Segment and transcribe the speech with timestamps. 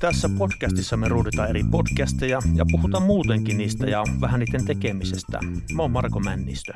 [0.00, 5.40] Tässä podcastissa me ruuditaan eri podcasteja ja puhutaan muutenkin niistä ja vähän niiden tekemisestä.
[5.74, 6.72] Mä oon Marko Männistö.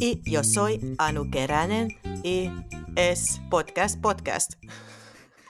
[0.00, 1.90] I yo soy Anu Keränen
[2.24, 2.50] i
[2.96, 4.50] es podcast podcast.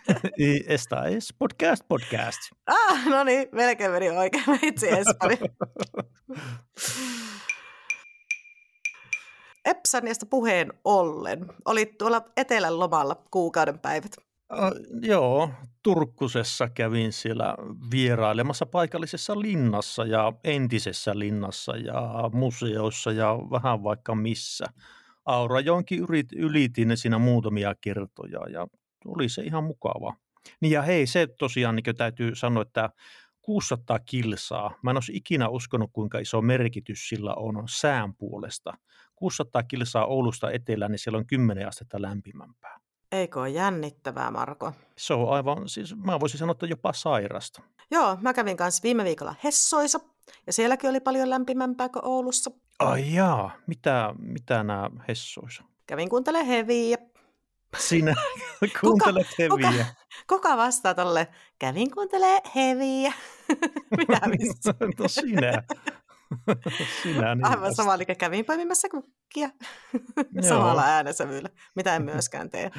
[0.38, 2.38] I esta es podcast podcast.
[2.66, 4.44] Ah, no niin, melkein meni oikein.
[4.46, 5.36] Mä itse Espanja.
[9.64, 11.46] Epsaniasta puheen ollen.
[11.64, 14.16] Olit tuolla etelän lomalla kuukauden päivät.
[14.52, 15.50] Uh, joo,
[15.82, 17.56] Turkkusessa kävin siellä
[17.90, 24.64] vierailemassa paikallisessa linnassa ja entisessä linnassa ja museoissa ja vähän vaikka missä.
[25.24, 28.66] Aurajoonkin yrit, ylitin siinä muutamia kertoja ja
[29.06, 30.16] oli se ihan mukavaa.
[30.60, 32.90] Niin ja hei, se tosiaan niin täytyy sanoa, että
[33.42, 34.78] 600 kilsaa.
[34.82, 38.72] Mä en olisi ikinä uskonut, kuinka iso merkitys sillä on sään puolesta.
[39.16, 42.78] 600 kilsaa Oulusta etelään, niin siellä on 10 astetta lämpimämpää.
[43.12, 44.72] Eikö ole jännittävää, Marko?
[44.98, 47.62] Se on aivan, siis mä voisin sanoa, että jopa sairasta.
[47.90, 50.00] Joo, mä kävin kanssa viime viikolla Hessoissa,
[50.46, 52.50] ja sielläkin oli paljon lämpimämpää kuin Oulussa.
[52.78, 55.64] Ai jaa, mitä, mitä nämä Hessoissa?
[55.86, 56.96] Kävin kuuntelemaan heviä.
[57.78, 58.14] Sinä
[58.80, 59.84] kuuntelet kuka, heviä.
[59.84, 59.94] Kuka,
[60.28, 61.28] kuka vastaa tolle,
[61.58, 63.12] kävin kuuntelee heviä?
[63.96, 64.74] Minä missä?
[64.98, 65.62] no sinä.
[67.02, 69.50] sinä niin Aivan sama, eli kävin poimimassa kukkia
[70.48, 72.70] samalla äänesävyllä, mitä en myöskään tee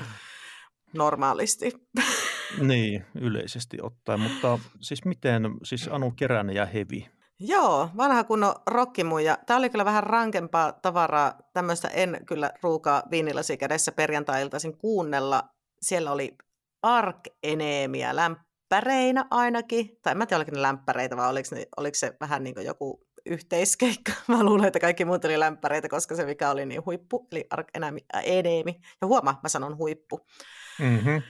[0.94, 1.72] normaalisti.
[2.70, 7.10] niin, yleisesti ottaen, mutta siis miten, siis Anu Keränen ja Hevi?
[7.40, 9.38] Joo, vanha kunnon rokkimuja.
[9.46, 11.38] Tämä oli kyllä vähän rankempaa tavaraa.
[11.54, 15.44] Tämmöistä en kyllä ruukaa viinilasi kädessä perjantai-iltaisin kuunnella.
[15.82, 16.36] Siellä oli
[16.82, 19.98] ark-eneemiä lämpäreinä ainakin.
[20.02, 22.66] Tai en mä tiedä, oliko ne lämpäreitä vai oliko, ne, oliko se vähän niin kuin
[22.66, 24.12] joku yhteiskeikka.
[24.28, 28.80] Mä luulen, että kaikki muut oli lämpäreitä, koska se mikä oli niin huippu, eli ark-eneemi.
[29.02, 30.20] Ja huoma, mä sanon huippu.
[30.80, 31.22] Mm-hmm.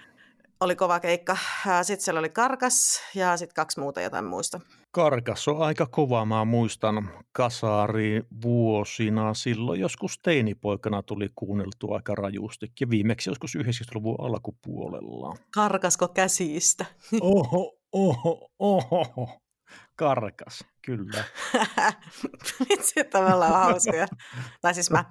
[0.60, 1.38] Oli kova keikka.
[1.82, 4.60] Sitten siellä oli Karkas ja sitten kaksi muuta jotain muista.
[4.92, 6.26] Karkas on aika kova.
[6.26, 9.34] Mä muistan kasari vuosina.
[9.34, 12.72] Silloin joskus teinipoikana tuli kuunneltu aika rajusti.
[12.80, 15.36] Ja viimeksi joskus 90-luvun alkupuolella.
[15.54, 16.86] Karkasko käsistä?
[17.22, 19.45] Oho, oho, oho.
[19.96, 21.24] Karkas, kyllä.
[22.70, 24.08] Vitsi, että me ollaan hauskoja.
[24.62, 25.06] Tai siis mä.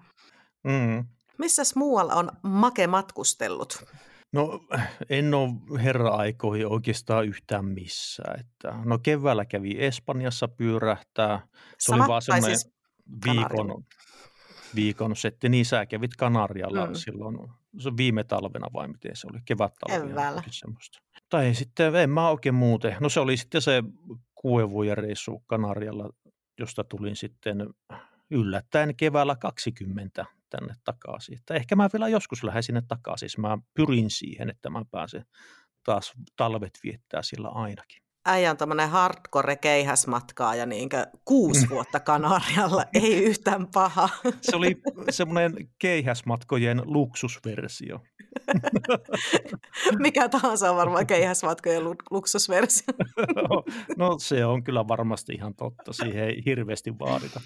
[0.65, 1.05] Mm.
[1.39, 3.85] Missäs muualla on Make matkustellut?
[4.33, 4.61] No
[5.09, 8.41] en ole herra-aikoihin oikeastaan yhtään missään.
[8.41, 11.47] Että, no keväällä kävi Espanjassa pyörähtää.
[11.79, 12.75] Se Sama, oli vaan semmoinen siis
[13.27, 13.85] viikon,
[14.75, 15.49] viikon setti.
[15.49, 16.95] Niin sä kävit Kanarialla Mm.
[16.95, 17.37] silloin,
[17.79, 20.99] se on viime talvena vai miten se oli, jotakin Semmoista.
[21.29, 22.97] Tai sitten en mä oikein muuten.
[23.01, 23.83] No se oli sitten se
[24.45, 26.11] kuivuja reissu Kanarialla,
[26.59, 27.67] josta tulin sitten
[28.31, 31.39] yllättäen keväällä 20 tänne takaisin.
[31.39, 33.29] Että ehkä mä vielä joskus lähden sinne takaisin.
[33.39, 35.25] Mä pyrin siihen, että mä pääsen
[35.85, 38.03] taas talvet viettää sillä ainakin.
[38.27, 42.85] Äijä on tämmöinen hardcore keihäsmatkaa ja niinkö kuusi vuotta Kanarialla.
[42.95, 44.09] Ei yhtään paha.
[44.41, 44.77] Se oli
[45.11, 48.01] semmoinen keihäsmatkojen luksusversio.
[49.99, 52.95] Mikä tahansa on varmaan keihäsmatkojen lu- luksusversio.
[53.97, 55.93] No se on kyllä varmasti ihan totta.
[55.93, 57.41] Siihen ei hirveästi vaadita.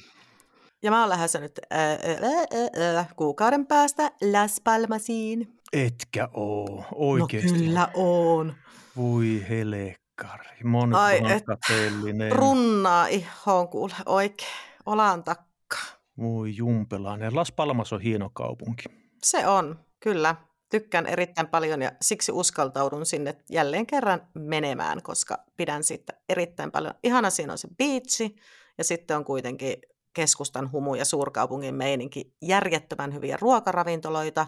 [0.82, 5.54] Ja mä oon lähdössä nyt ää, ää, ää, kuukauden päästä Las Palmasiin.
[5.72, 7.53] Etkä oo oikeasti.
[7.53, 8.54] No kyllä on.
[8.97, 10.65] Voi helekkari.
[10.65, 12.32] Mon, Ai, mon et- kateellinen.
[12.32, 14.50] Runnaa ihoon kuule oikein.
[14.87, 15.78] Olan takka.
[16.19, 17.37] Voi jumpelainen.
[17.37, 18.84] Las Palmas on hieno kaupunki.
[19.22, 20.34] Se on, kyllä.
[20.71, 26.95] Tykkään erittäin paljon ja siksi uskaltaudun sinne jälleen kerran menemään, koska pidän siitä erittäin paljon.
[27.03, 28.37] Ihana siinä on se biitsi
[28.78, 29.77] ja sitten on kuitenkin
[30.12, 32.34] keskustan humu ja suurkaupungin meininki.
[32.43, 34.47] Järjettömän hyviä ruokaravintoloita.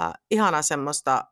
[0.00, 1.24] Äh, ihana semmoista,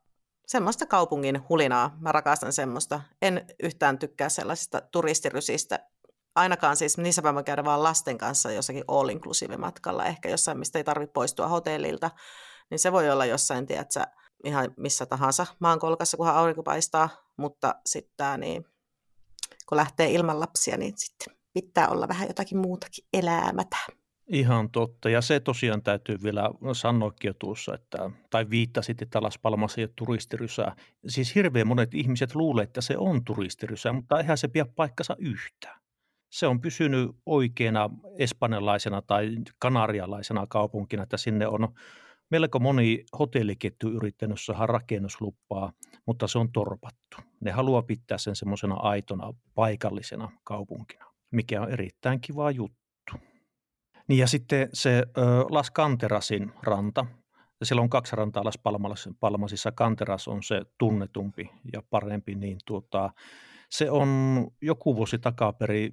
[0.47, 1.97] semmoista kaupungin hulinaa.
[2.01, 3.01] Mä rakastan semmoista.
[3.23, 5.89] En yhtään tykkää sellaisista turistirysistä.
[6.35, 10.79] Ainakaan siis niissä mä käydä vaan lasten kanssa jossakin all inclusive matkalla, ehkä jossain, mistä
[10.79, 12.11] ei tarvitse poistua hotellilta
[12.75, 14.01] niin se voi olla jossain, tiedätkö,
[14.45, 18.65] ihan missä tahansa maankolkassa, kunhan aurinko paistaa, mutta sitten niin,
[19.69, 23.77] kun lähtee ilman lapsia, niin sitten pitää olla vähän jotakin muutakin elämätä.
[24.29, 25.11] Ihan totta.
[25.11, 29.85] Ja se tosiaan täytyy vielä sanoakin jo tuossa, että, tai viittasit, että Las Palmas ei
[29.85, 30.77] ole turistirysää.
[31.09, 35.81] Siis hirveän monet ihmiset luulee, että se on turistirysää, mutta eihän se pidä paikkansa yhtään.
[36.31, 41.75] Se on pysynyt oikeana espanjalaisena tai kanarialaisena kaupunkina, että sinne on
[42.35, 45.73] melko moni hotelliketju yrittänyt saada rakennusluppaa,
[46.07, 47.17] mutta se on torpattu.
[47.41, 53.15] Ne haluaa pitää sen semmoisena aitona paikallisena kaupunkina, mikä on erittäin kiva juttu.
[54.09, 57.07] Niin ja sitten se ö, Las Canterasin ranta,
[57.63, 58.59] siellä on kaksi rantaa Las
[59.21, 59.73] Palmasissa.
[59.73, 63.11] Kanteras on se tunnetumpi ja parempi, niin tuota,
[63.77, 64.09] se on
[64.63, 65.91] joku vuosi takaperi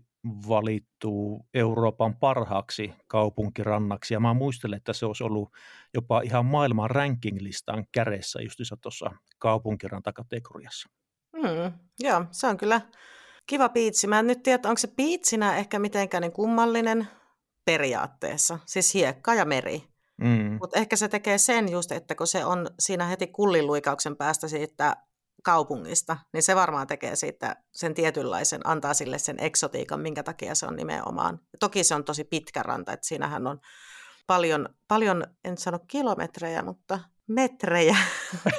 [0.48, 4.14] valittu Euroopan parhaaksi kaupunkirannaksi.
[4.14, 5.50] Ja mä muistelen, että se olisi ollut
[5.94, 10.90] jopa ihan maailman ranking-listan kädessä justissa tuossa kaupunkirantakategoriassa.
[11.36, 12.82] Mm, joo, se on kyllä
[13.48, 14.08] kiva piitsi.
[14.08, 17.08] Mä en nyt tiedä, onko se piitsinä ehkä mitenkään niin kummallinen
[17.66, 19.84] periaatteessa, siis hiekka ja meri.
[20.18, 20.58] Mm.
[20.62, 24.98] Mutta ehkä se tekee sen just, että kun se on siinä heti kulliluikauksen päästä siitä
[25.44, 30.66] kaupungista, niin se varmaan tekee siitä sen tietynlaisen, antaa sille sen eksotiikan, minkä takia se
[30.66, 31.40] on nimenomaan.
[31.60, 33.60] Toki se on tosi pitkä ranta, että siinähän on
[34.28, 37.98] paljon, paljon en sano kilometrejä, mutta metrejä.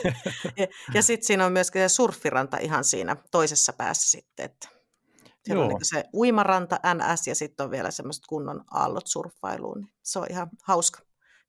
[0.59, 4.69] ja ja sitten siinä on myöskin se surffiranta ihan siinä toisessa päässä sitten, että
[5.45, 9.79] siellä on niin se uimaranta NS ja sitten on vielä semmoiset kunnon aallot surffailuun.
[9.79, 11.03] Niin se on ihan hauska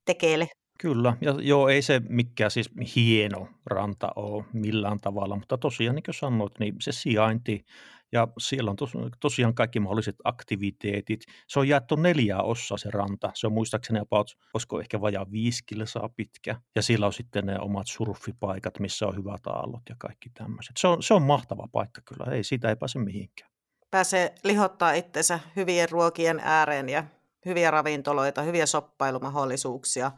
[0.06, 0.48] tekeille.
[0.84, 6.04] Kyllä, ja joo, ei se mikään siis hieno ranta ole millään tavalla, mutta tosiaan niin
[6.04, 7.66] kuin sanoit, niin se sijainti
[8.12, 11.22] ja siellä on tos, tosiaan kaikki mahdolliset aktiviteetit.
[11.48, 13.32] Se on jaettu neljää osaa se ranta.
[13.34, 16.56] Se on muistaakseni about, olisiko ehkä vajaa viisi kilsaa pitkä.
[16.76, 20.78] Ja siellä on sitten ne omat surfipaikat, missä on hyvät aallot ja kaikki tämmöiset.
[20.78, 23.52] Se on, se on mahtava paikka kyllä, ei siitä ei pääse mihinkään.
[23.92, 27.04] Pääsee lihottaa itsensä hyvien ruokien ääreen ja
[27.46, 30.12] hyviä ravintoloita, hyviä soppailumahdollisuuksia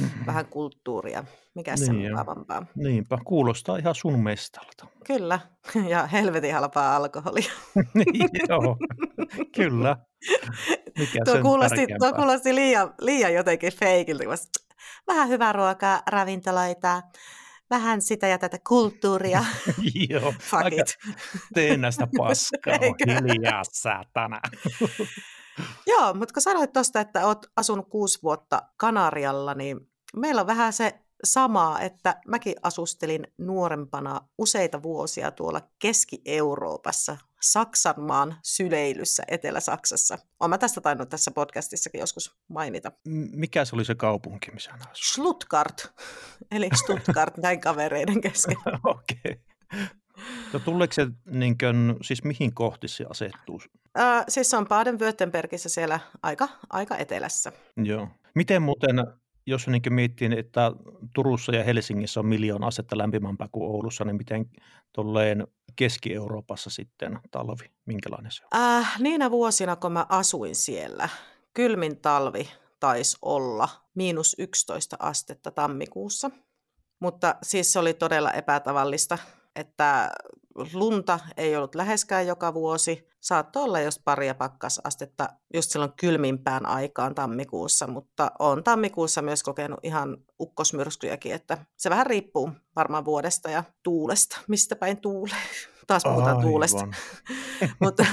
[0.00, 0.26] mm-hmm.
[0.26, 1.24] vähän kulttuuria.
[1.54, 2.66] Mikä niin, sen mukavampaa?
[2.74, 4.86] Niinpä, kuulostaa ihan sun mestalta.
[5.06, 5.40] Kyllä,
[5.92, 7.52] ja helvetin halpaa alkoholia.
[7.94, 8.76] niin, joo,
[9.56, 9.96] kyllä.
[10.98, 14.24] Mikä tuo, kuulosti, tuo kuulosti liian, liian jotenkin feikiltä.
[15.06, 17.02] Vähän hyvää ruokaa, ravintoloita,
[17.70, 19.44] vähän sitä ja tätä kulttuuria.
[20.10, 20.98] Joo, Fuck it.
[21.54, 22.78] tee näistä paskaa,
[23.08, 24.40] hiljaa säätänä.
[25.86, 30.72] Joo, mutta kun sanoit tuosta, että olet asunut kuusi vuotta Kanarialla, niin meillä on vähän
[30.72, 40.18] se samaa, että mäkin asustelin nuorempana useita vuosia tuolla Keski-Euroopassa, Saksanmaan syleilyssä Etelä-Saksassa.
[40.40, 42.92] Olen mä tästä tainnut tässä podcastissakin joskus mainita.
[43.32, 44.92] Mikä se oli se kaupunki, missä asui?
[44.94, 45.92] Stuttgart,
[46.50, 48.56] eli Stuttgart näin kavereiden kesken.
[48.84, 49.18] Okei.
[49.24, 49.86] Okay.
[50.52, 53.60] No tuleeko se, niin kuin, siis mihin kohti se asettuu?
[53.98, 57.52] Äh, siis se on Baden-Württembergissä siellä aika, aika etelässä.
[57.76, 58.08] Joo.
[58.34, 58.96] Miten muuten,
[59.46, 60.72] jos niin miettii, että
[61.14, 64.46] Turussa ja Helsingissä on miljoona asetta lämpimämpää kuin Oulussa, niin miten
[64.92, 65.46] tolleen
[65.76, 68.60] Keski-Euroopassa sitten talvi, minkälainen se on?
[68.60, 71.08] Äh, niinä vuosina, kun mä asuin siellä,
[71.54, 72.48] kylmin talvi
[72.80, 76.30] taisi olla miinus 11 astetta tammikuussa.
[77.00, 79.18] Mutta siis se oli todella epätavallista
[79.58, 80.10] että
[80.72, 83.08] lunta ei ollut läheskään joka vuosi.
[83.20, 89.80] Saattoi olla jos paria pakkasastetta just silloin kylmimpään aikaan tammikuussa, mutta on tammikuussa myös kokenut
[89.82, 95.36] ihan ukkosmyrskyjäkin, että se vähän riippuu varmaan vuodesta ja tuulesta, mistä päin tuulee.
[95.86, 96.42] Taas puhutaan Aivan.
[96.42, 96.88] tuulesta.
[97.82, 98.06] mutta,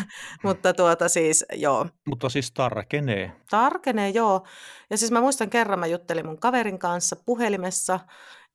[0.43, 1.87] mutta tuota siis, joo.
[2.07, 3.31] Mutta siis tarkenee.
[3.49, 4.47] Tarkenee, joo.
[4.89, 7.99] Ja siis mä muistan kerran, mä juttelin mun kaverin kanssa puhelimessa,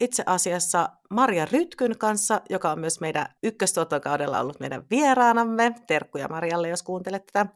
[0.01, 5.75] itse asiassa Maria Rytkyn kanssa, joka on myös meidän ykköstuotokaudella ollut meidän vieraanamme.
[5.87, 7.47] Terkkuja Marialle, jos kuuntelet tätä.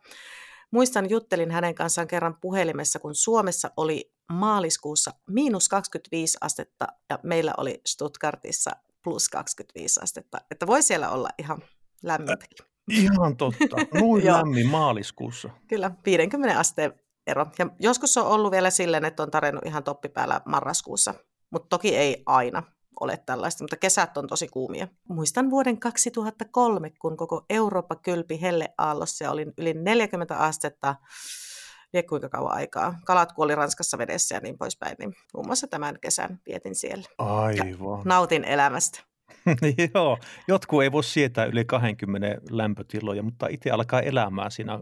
[0.71, 7.55] Muistan, juttelin hänen kanssaan kerran puhelimessa, kun Suomessa oli maaliskuussa miinus 25 astetta ja meillä
[7.57, 8.71] oli Stuttgartissa
[9.05, 10.39] plus 25 astetta.
[10.51, 11.59] Että voi siellä olla ihan
[12.03, 12.67] lämmintäkin.
[12.91, 13.77] Ihan totta.
[14.01, 15.51] Noin lämmin maaliskuussa.
[15.69, 16.93] Kyllä, 50 asteen
[17.27, 17.47] ero.
[17.59, 21.15] Ja joskus on ollut vielä silleen, että on tarjonnut ihan toppipäällä marraskuussa
[21.51, 22.63] mutta toki ei aina
[23.01, 24.89] ole tällaista, mutta kesät on tosi kuumia.
[25.09, 30.95] Muistan vuoden 2003, kun koko Eurooppa kylpi helleaallossa ja oli yli 40 astetta,
[31.93, 32.99] ja kuinka kauan aikaa.
[33.05, 37.05] Kalat kuoli Ranskassa vedessä ja niin poispäin, niin muun muassa tämän kesän vietin siellä.
[37.19, 37.99] Aivan.
[37.99, 39.01] Ja nautin elämästä.
[39.95, 44.81] Joo, jotkut ei voi sietää yli 20 lämpötiloja, mutta itse alkaa elämään siinä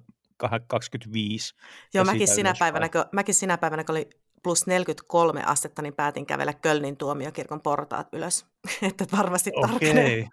[0.66, 1.54] 25.
[1.94, 4.10] Joo, mäkin sinä, päivänä, kun, mäkin sinä päivänä, kun oli
[4.42, 8.46] plus 43 astetta, niin päätin kävellä Kölnin tuomiokirkon portaat ylös.
[8.82, 10.28] että varmasti tarkenee.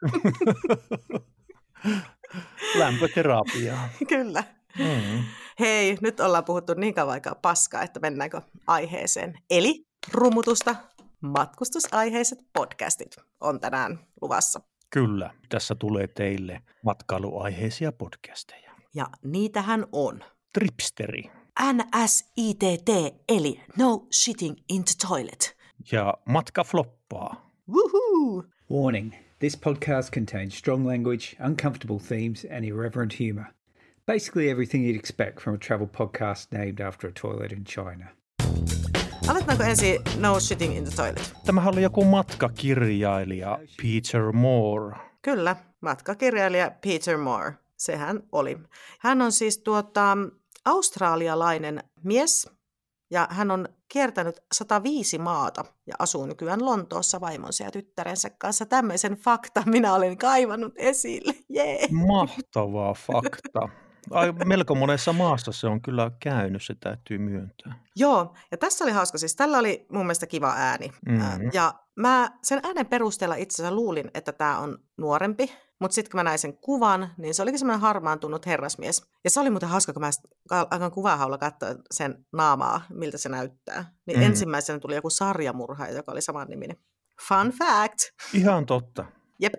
[2.79, 3.89] Lämpöterapiaa.
[4.07, 4.43] Kyllä.
[4.79, 5.23] Mm.
[5.59, 9.33] Hei, nyt ollaan puhuttu niin kauan aikaa paskaa, että mennäänkö aiheeseen.
[9.49, 10.75] Eli rummutusta
[11.21, 14.61] matkustusaiheiset podcastit on tänään luvassa.
[14.89, 18.71] Kyllä, tässä tulee teille matkailuaiheisia podcasteja.
[18.95, 20.23] Ja niitähän on.
[20.53, 21.31] Tripsteri.
[21.61, 22.89] NSITT,
[23.29, 25.55] eli No Shitting in the Toilet.
[25.91, 27.35] Ja matka floppaa.
[27.71, 28.43] Woohoo!
[28.69, 29.13] Warning.
[29.39, 33.45] This podcast contains strong language, uncomfortable themes, and irreverent humour.
[34.05, 38.05] Basically everything you'd expect from a travel podcast named after a toilet in China.
[39.27, 41.33] Aloitetaanko ensin No Shitting in the Toilet?
[41.45, 44.97] Tämähän oli joku matkakirjailija Peter Moore.
[45.21, 47.53] Kyllä, matkakirjailija Peter Moore.
[47.77, 48.57] Sehän oli.
[48.99, 50.17] Hän on siis tuota,
[50.65, 52.49] australialainen mies
[53.11, 58.65] ja hän on kiertänyt 105 maata ja asuu nykyään Lontoossa vaimonsa ja tyttärensä kanssa.
[58.65, 61.33] Tämmöisen fakta minä olen kaivannut esille.
[61.49, 61.87] Jee.
[61.91, 63.69] Mahtavaa fakta.
[64.11, 67.73] Ai, melko monessa maassa se on kyllä käynyt, se täytyy myöntää.
[67.95, 69.17] Joo, ja tässä oli hauska.
[69.17, 70.91] Siis tällä oli mun mielestä kiva ääni.
[71.09, 71.49] Mm-hmm.
[71.53, 75.51] Ja mä sen äänen perusteella itse asiassa luulin, että tämä on nuorempi.
[75.79, 79.01] Mutta sitten kun mä näin sen kuvan, niin se olikin semmoinen harmaantunut herrasmies.
[79.24, 80.09] Ja se oli muuten hauska, kun mä
[80.51, 83.93] alkan kuvahaulla katsoa sen naamaa, miltä se näyttää.
[84.05, 84.25] Niin mm.
[84.25, 86.77] ensimmäisenä tuli joku sarjamurha, joka oli saman niminen.
[87.27, 88.00] Fun fact!
[88.33, 89.05] Ihan totta.
[89.39, 89.53] Jep.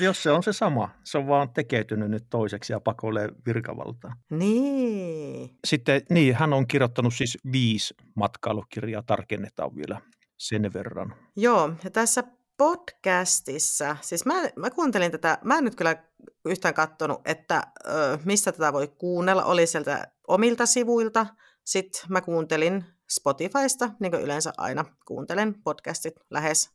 [0.00, 4.12] Jos se on se sama, se on vaan tekeytynyt nyt toiseksi ja pakoilee virkavaltaa.
[4.30, 5.58] Niin.
[5.66, 10.00] Sitten, niin, hän on kirjoittanut siis viisi matkailukirjaa, tarkennetaan vielä
[10.38, 11.14] sen verran.
[11.36, 12.24] Joo, ja tässä
[12.60, 15.96] podcastissa, siis mä, mä kuuntelin tätä, mä en nyt kyllä
[16.44, 21.26] yhtään katsonut, että ö, mistä tätä voi kuunnella, oli sieltä omilta sivuilta,
[21.64, 26.70] sitten mä kuuntelin Spotifysta, niin kuin yleensä aina kuuntelen podcastit lähes,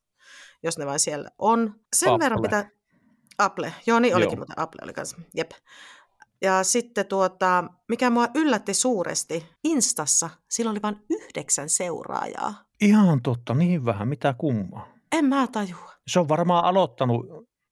[0.63, 1.75] jos ne vain siellä on.
[1.95, 2.23] Sen Apple.
[2.23, 2.69] verran pitää,
[3.37, 4.39] Apple, joo niin olikin, Joo.
[4.39, 5.51] mutta Apple oli kanssa, jep.
[6.41, 12.53] Ja sitten tuota, mikä mua yllätti suuresti, Instassa sillä oli vain yhdeksän seuraajaa.
[12.81, 14.94] Ihan totta, niin vähän, mitä kummaa.
[15.11, 15.91] En mä tajua.
[16.07, 17.25] Se on varmaan aloittanut,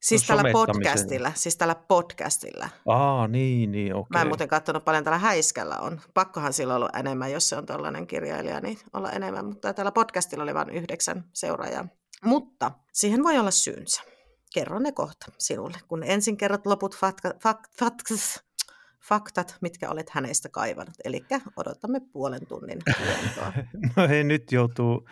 [0.03, 2.69] Siis tällä podcastilla, siis tällä podcastilla.
[2.87, 4.07] aa niin, niin, okei.
[4.13, 6.01] Mä en muuten katsonut paljon tällä häiskällä on.
[6.13, 9.45] Pakkohan sillä olla enemmän, jos se on tällainen kirjailija, niin olla enemmän.
[9.45, 11.87] Mutta tällä podcastilla oli vain yhdeksän seuraajaa.
[12.23, 14.01] Mutta siihen voi olla syynsä.
[14.53, 17.93] Kerron ne kohta sinulle, kun ensin kerrot loput fatka, fak, fak,
[19.09, 20.95] faktat, mitkä olet hänestä kaivannut.
[21.05, 21.25] Eli
[21.55, 22.79] odotamme puolen tunnin.
[23.95, 25.07] No hei, nyt joutuu,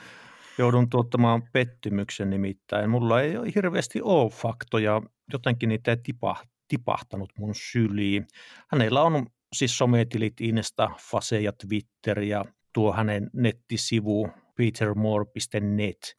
[0.57, 2.89] joudun tuottamaan pettymyksen nimittäin.
[2.89, 5.01] Mulla ei ole hirveästi ole faktoja,
[5.33, 8.27] jotenkin niitä ei tipah, tipahtanut mun syliin.
[8.67, 16.17] Hänellä on siis sometilit Insta, Fase ja Twitter ja tuo hänen nettisivu petermore.net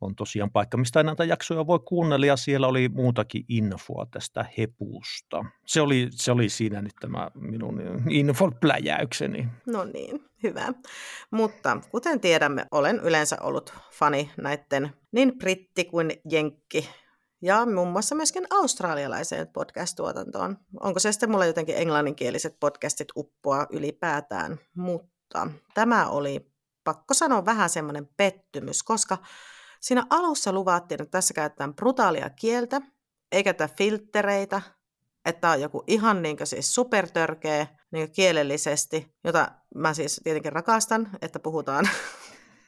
[0.00, 5.44] on tosiaan paikka, mistä näitä jaksoja voi kuunnella ja siellä oli muutakin infoa tästä hepusta.
[5.66, 9.48] Se oli, se oli siinä nyt tämä minun infopläjäykseni.
[9.66, 10.72] No niin, hyvä.
[11.30, 16.88] Mutta kuten tiedämme, olen yleensä ollut fani näiden niin britti kuin jenkki
[17.42, 20.56] ja muun muassa myöskin australialaiseen podcast-tuotantoon.
[20.80, 26.52] Onko se sitten mulla jotenkin englanninkieliset podcastit uppoa ylipäätään, mutta tämä oli
[26.84, 29.18] pakko sanoa vähän semmoinen pettymys, koska
[29.80, 32.80] siinä alussa luvattiin, että tässä käytetään brutaalia kieltä,
[33.32, 34.62] ei käytetä filttereitä,
[35.24, 41.38] että on joku ihan niin siis supertörkeä niin kielellisesti, jota mä siis tietenkin rakastan, että
[41.38, 41.88] puhutaan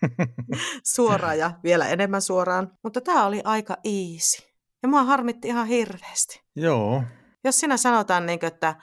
[0.95, 2.73] suoraan ja vielä enemmän suoraan.
[2.83, 4.43] Mutta tämä oli aika easy.
[4.83, 6.43] Ja mua harmitti ihan hirveästi.
[6.57, 7.02] Joo,
[7.45, 8.75] Jos sinä sanotaan, niin kuin, että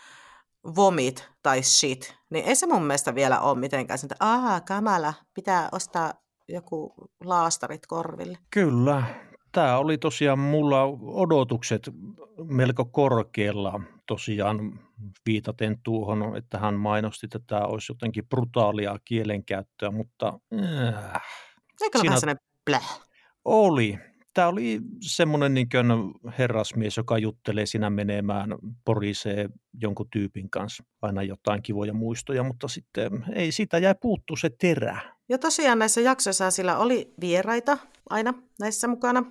[0.75, 5.69] vomit tai shit, niin ei se mun mielestä vielä ole mitenkään, että aah, kamala, pitää
[5.71, 6.13] ostaa
[6.49, 8.37] joku laastarit korville.
[8.51, 9.03] Kyllä.
[9.51, 11.89] Tämä oli tosiaan mulla odotukset
[12.43, 14.79] melko korkealla tosiaan
[15.25, 21.21] viitaten tuohon, että hän mainosti, että tämä olisi jotenkin brutaalia kielenkäyttöä, mutta äh,
[21.81, 22.99] Eikö Siinä- vähän bläh?
[23.45, 23.99] oli.
[24.33, 25.67] Tämä oli semmoinen niin
[26.37, 29.49] herrasmies, joka juttelee sinä menemään, porisee
[29.81, 35.16] jonkun tyypin kanssa aina jotain kivoja muistoja, mutta sitten ei siitä jäi puuttu se terä.
[35.29, 37.77] Ja tosiaan näissä jaksoissa sillä oli vieraita
[38.09, 39.23] aina näissä mukana.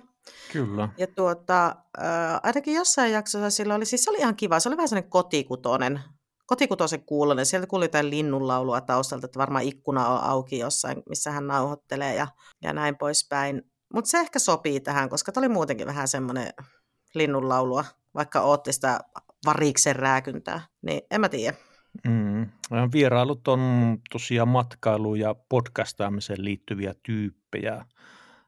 [0.53, 0.89] Kyllä.
[0.97, 4.77] Ja tuota, ää, ainakin jossain jaksossa sillä oli, siis se oli ihan kiva, se oli
[4.77, 6.01] vähän sellainen kotikutoinen,
[6.45, 7.45] kotikutoisen kuulonen.
[7.45, 12.27] Sieltä kuuli jotain linnunlaulua taustalta, että varmaan ikkuna on auki jossain, missä hän nauhoittelee ja,
[12.61, 13.61] ja näin poispäin.
[13.93, 16.53] Mutta se ehkä sopii tähän, koska tämä oli muutenkin vähän semmoinen
[17.13, 17.85] linnunlaulua,
[18.15, 18.99] vaikka ootti sitä
[19.45, 20.61] variksen rääkyntää.
[20.81, 21.57] Niin en mä tiedä.
[22.07, 22.49] Mm.
[22.93, 23.59] Vierailut on
[24.11, 27.85] tosiaan matkailu- ja podcastaamiseen liittyviä tyyppejä.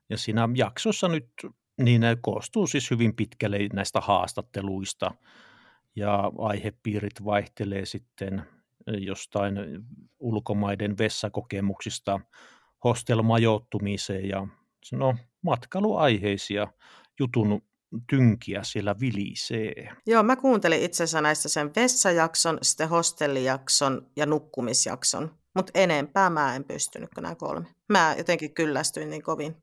[0.10, 1.30] Ja siinä jaksossa nyt
[1.82, 5.12] niin ne koostuu siis hyvin pitkälle näistä haastatteluista.
[5.96, 8.44] Ja aihepiirit vaihtelee sitten
[8.88, 9.56] jostain
[10.20, 12.20] ulkomaiden vessakokemuksista
[12.84, 14.48] hostelmajoittumiseen ja
[14.92, 16.68] no, matkailuaiheisia
[17.20, 17.62] jutun
[18.10, 19.90] tynkiä siellä vilisee.
[20.06, 25.32] Joo, mä kuuntelin itse asiassa näistä sen vessajakson, sitten hostellijakson ja nukkumisjakson.
[25.56, 27.66] Mutta enempää mä en pystynyt kuin nämä kolme.
[27.90, 29.56] Mä jotenkin kyllästyin niin kovin.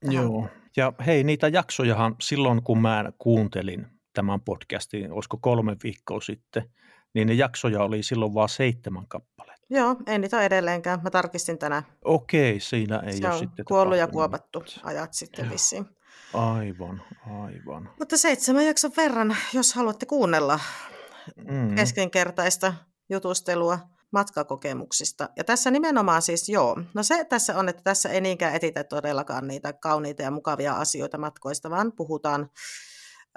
[0.00, 0.14] tähän.
[0.14, 0.48] Joo.
[0.76, 6.70] Ja hei, niitä jaksojahan silloin, kun mä kuuntelin tämän podcastin, olisiko kolme viikkoa sitten,
[7.14, 9.66] niin ne jaksoja oli silloin vain seitsemän kappaletta.
[9.70, 11.00] Joo, ei niitä ole edelleenkään.
[11.02, 11.82] Mä tarkistin tänään.
[12.04, 15.52] Okei, siinä ei Se ole on sitten kuollut ja kuopattu ajat sitten Joo.
[15.52, 15.86] vissiin.
[16.34, 17.02] Aivan,
[17.44, 17.90] aivan.
[17.98, 20.60] Mutta seitsemän jakson verran, jos haluatte kuunnella
[21.36, 21.74] Mm.
[21.74, 22.74] keskinkertaista
[23.10, 23.78] jutustelua
[24.10, 25.28] matkakokemuksista.
[25.36, 29.48] Ja tässä nimenomaan siis joo, no se tässä on, että tässä ei niinkään etitä todellakaan
[29.48, 32.50] niitä kauniita ja mukavia asioita matkoista, vaan puhutaan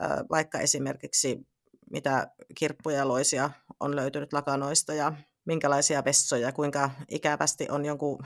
[0.01, 1.47] ö, vaikka esimerkiksi
[1.91, 3.49] mitä kirppuja ja loisia
[3.79, 5.13] on löytynyt lakanoista ja
[5.45, 8.19] minkälaisia vessoja, kuinka ikävästi on jonkun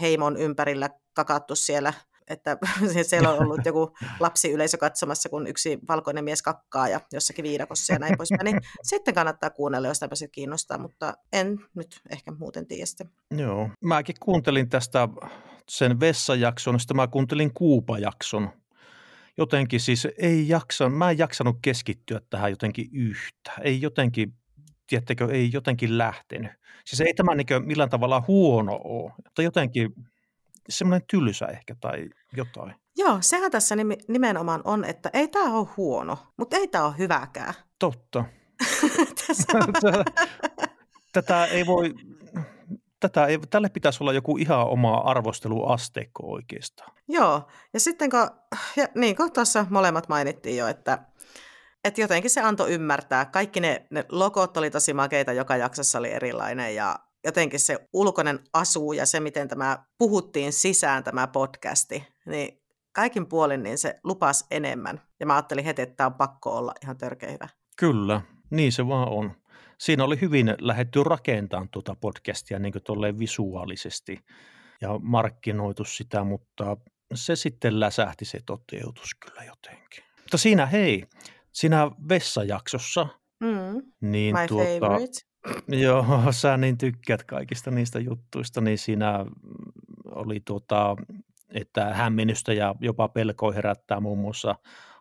[0.00, 1.92] heimon ympärillä kakattu siellä,
[2.28, 2.58] että
[3.02, 7.92] siellä on ollut joku lapsi yleisö katsomassa, kun yksi valkoinen mies kakkaa ja jossakin viidakossa
[7.92, 8.44] ja näin poispäin.
[8.44, 13.04] Niin sitten kannattaa kuunnella, jos tämmöiset kiinnostaa, mutta en nyt ehkä muuten tiedä sitä.
[13.36, 13.70] Joo.
[13.84, 15.08] Mäkin kuuntelin tästä
[15.68, 18.50] sen vessajakson, sitten mä kuuntelin kuupajakson.
[19.36, 23.52] Jotenkin siis ei jaksa, mä en jaksanut keskittyä tähän jotenkin yhtä.
[23.62, 24.34] Ei jotenkin,
[24.86, 26.50] tiedättekö, ei jotenkin lähtenyt.
[26.86, 29.94] Siis ei tämä niin millään tavalla huono ole, mutta jotenkin
[30.68, 32.74] semmoinen tylsä ehkä tai jotain.
[32.96, 33.74] Joo, sehän tässä
[34.08, 37.54] nimenomaan on, että ei tämä ole huono, mutta ei tämä ole hyväkään.
[37.78, 38.24] Totta.
[41.12, 41.94] Tätä ei voi,
[43.00, 46.92] tätä ei, tälle pitäisi olla joku ihan oma arvosteluasteikko oikeastaan.
[47.08, 48.30] Joo, ja sitten kun,
[48.76, 50.98] ja niin kuin tuossa molemmat mainittiin jo, että,
[51.84, 56.10] että jotenkin se antoi ymmärtää, kaikki ne, ne logot oli tosi makeita, joka jaksossa oli
[56.10, 62.62] erilainen ja jotenkin se ulkoinen asu ja se, miten tämä puhuttiin sisään tämä podcasti, niin
[62.92, 65.00] kaikin puolin niin se lupas enemmän.
[65.20, 67.48] Ja mä ajattelin heti, että tämä on pakko olla ihan törkeä hyvä.
[67.76, 69.32] Kyllä, niin se vaan on.
[69.78, 74.18] Siinä oli hyvin lähetty rakentamaan tuota podcastia niin kuin visuaalisesti
[74.80, 76.76] ja markkinoitu sitä, mutta
[77.14, 80.04] se sitten läsähti se toteutus kyllä jotenkin.
[80.20, 81.04] Mutta siinä hei,
[81.52, 83.08] siinä vessajaksossa,
[83.40, 85.20] Mm, niin my tuota, favorite.
[85.68, 89.24] Joo, sä niin tykkäät kaikista niistä juttuista, niin siinä
[90.04, 90.96] oli tuota,
[91.54, 94.54] että hämmennystä ja jopa pelkoa herättää muun muassa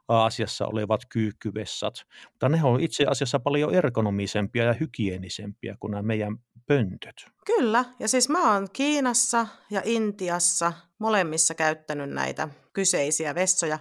[0.08, 1.94] Aasiassa olevat kyykkyvessat.
[2.32, 7.16] Mutta ne on itse asiassa paljon ergonomisempia ja hygienisempia kuin nämä meidän pöntöt.
[7.46, 13.80] Kyllä, ja siis mä oon Kiinassa ja Intiassa molemmissa käyttänyt näitä kyseisiä vessoja.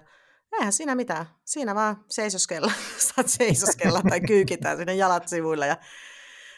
[0.53, 1.27] Eihän siinä mitään.
[1.45, 2.73] Siinä vaan seisoskella,
[3.15, 5.77] saat seisoskella tai kyykitään sinne jalat sivuilla ja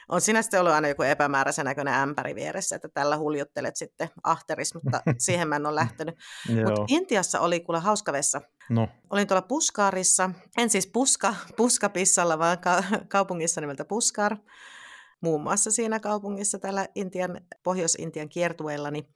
[0.09, 4.75] on siinä sitten ollut aina joku epämääräisen näköinen ämpäri vieressä, että tällä huljuttelet sitten ahteris,
[4.75, 6.14] mutta siihen mä en ole lähtenyt.
[6.49, 8.40] Mutta Intiassa oli kuule hauska vessa.
[8.71, 14.37] no Olin tuolla Puskaarissa, en siis Puska, Puskapissalla, vaan ka- kaupungissa nimeltä Puskar,
[15.21, 19.09] muun muassa siinä kaupungissa täällä Intian, Pohjois-Intian kiertueellani.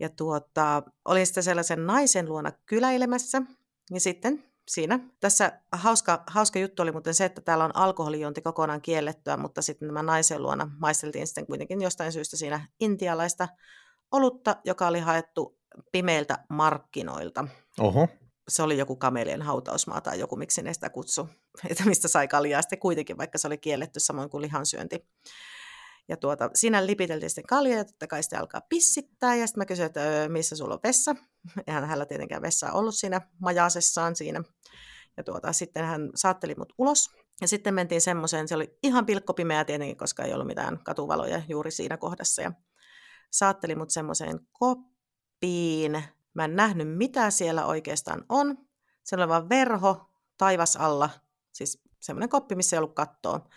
[0.00, 3.42] Ja tuota, olin sitten sellaisen naisen luona kyläilemässä,
[3.90, 8.82] ja sitten siinä, tässä hauska, hauska juttu oli muuten se, että täällä on alkoholijuonti kokonaan
[8.82, 13.48] kiellettyä, mutta sitten tämä naisen luona maisteltiin sitten kuitenkin jostain syystä siinä intialaista
[14.12, 15.58] olutta, joka oli haettu
[15.92, 17.44] pimeiltä markkinoilta.
[17.80, 18.08] Oho,
[18.48, 21.28] se oli joku kamelien hautausmaa tai joku, miksi ne sitä kutsu,
[21.70, 25.06] että mistä sai kaljaa sitten kuitenkin, vaikka se oli kielletty samoin kuin lihansyönti.
[26.08, 29.66] Ja tuota, siinä lipiteltiin sitten kaljaa ja totta kai sitten alkaa pissittää ja sitten mä
[29.66, 31.16] kysyin, että "Öö, missä sulla on vessa.
[31.66, 34.42] Eihän hänellä tietenkään vessaa ollut siinä majasessaan siinä.
[35.16, 39.64] Ja tuota, sitten hän saatteli mut ulos ja sitten mentiin semmoiseen, se oli ihan pilkkopimeä
[39.64, 42.42] tietenkin, koska ei ollut mitään katuvaloja juuri siinä kohdassa.
[42.42, 42.52] Ja
[43.32, 46.04] saatteli mut semmoiseen koppiin.
[46.34, 48.58] Mä en nähnyt, mitä siellä oikeastaan on.
[49.04, 51.10] Siellä oli vaan verho taivas alla,
[51.52, 53.48] siis semmoinen koppi, missä ei ollut kattoa.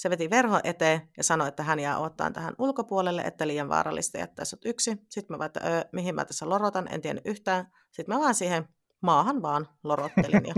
[0.00, 4.18] Se veti verho eteen ja sanoi, että hän jää ottaan tähän ulkopuolelle, että liian vaarallista
[4.18, 4.90] jättää sut yksi.
[5.08, 7.66] Sitten mä vaan, että öö, mihin mä tässä lorotan, en tiennyt yhtään.
[7.92, 8.68] Sitten mä vaan siihen
[9.00, 10.54] maahan vaan lorottelin ja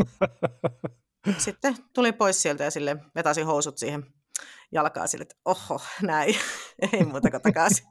[1.45, 4.07] sitten tulin pois sieltä ja sille vetäsin housut siihen
[4.73, 6.35] jalkaa sille, että oho, näin,
[6.93, 7.87] ei muuta kuin takaisin.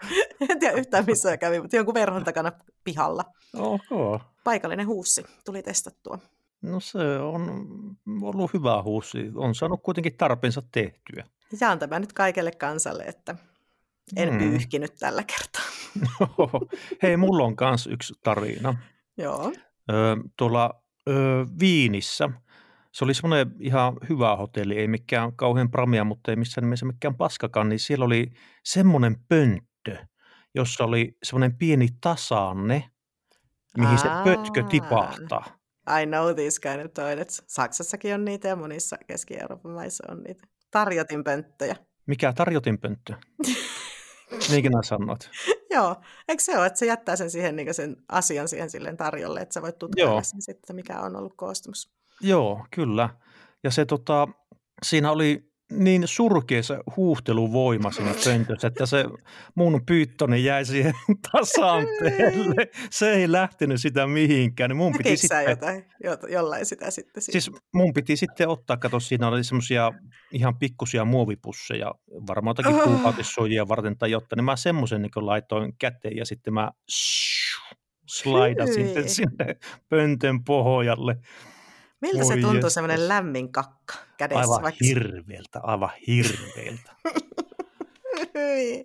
[0.50, 2.52] en tiedä yhtään missä kävi, mutta jonkun verhon takana
[2.84, 3.24] pihalla.
[3.56, 4.20] oho.
[4.44, 6.18] Paikallinen huussi tuli testattua.
[6.64, 7.70] No se on
[8.22, 9.32] ollut hyvä huussi.
[9.34, 11.24] On saanut kuitenkin tarpeensa tehtyä.
[11.60, 13.34] Jaan tämä nyt kaikelle kansalle, että
[14.16, 14.34] en Mm.
[14.34, 14.38] mm.
[14.38, 15.62] pyyhkinyt tällä kertaa.
[17.02, 18.76] Hei, mulla on kans yksi tarina.
[19.16, 19.52] Joo.
[20.36, 20.82] Tuolla
[21.60, 22.30] Viinissä,
[22.92, 27.14] se oli semmoinen ihan hyvä hotelli, ei mikään kauhean pramia, mutta ei missään nimessä mikään
[27.14, 28.32] paskakaan, niin siellä oli
[28.64, 29.96] semmoinen pönttö,
[30.54, 32.90] jossa oli semmoinen pieni tasanne,
[33.78, 34.68] mihin se pötkö Aa.
[34.68, 35.58] tipahtaa.
[36.02, 37.42] I know these kind of toilets.
[37.46, 40.46] Saksassakin on niitä ja monissa Keski-Euroopan maissa on niitä.
[40.70, 41.76] Tarjotinpönttöjä.
[42.06, 43.14] Mikä tarjotinpönttö?
[44.50, 45.30] Niinkin sanot.
[45.74, 45.96] Joo,
[46.28, 49.52] eikö se ole, että se jättää sen, siihen, niin sen asian siihen silleen tarjolle, että
[49.52, 50.22] sä voit tutkailla Joo.
[50.22, 51.92] sen sitten, mikä on ollut koostumus.
[52.20, 53.08] Joo, kyllä.
[53.64, 54.28] Ja se tota,
[54.82, 59.04] siinä oli niin surkea se huuhteluvoima siinä pöntössä, että se
[59.54, 60.94] mun pyyttoni jäi siihen
[61.32, 62.68] tasanteelle.
[62.90, 64.70] Se ei lähtenyt sitä mihinkään.
[64.70, 65.84] Niin mun piti sitten, jotain,
[66.28, 67.22] jollain sitä sitten?
[67.22, 69.92] Siis mun piti sitten ottaa, kato siinä oli semmoisia
[70.32, 71.94] ihan pikkusia muovipusseja,
[72.26, 72.84] varmaan jotakin oh.
[72.84, 76.70] kuukautissuojia varten tai jotta, niin mä semmoisen niin laitoin käteen ja sitten mä
[78.08, 79.56] slaidasin sinne
[79.88, 81.16] pöntön pohjalle.
[82.04, 84.40] Miltä se tuntuu semmoinen lämmin kakka kädessä?
[84.40, 84.84] Aivan vaikka...
[84.84, 86.94] hirveältä, aivan hirveältä.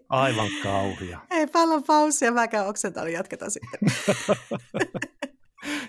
[0.10, 1.19] aivan kauhia.
[1.29, 3.79] Ei paljon pausia, mä käyn oksentanut, jatketaan sitten.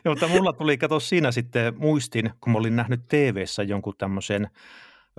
[0.04, 4.50] Joo, mutta mulla tuli, kato siinä sitten muistin, kun mä olin nähnyt tv jonkun tämmöisen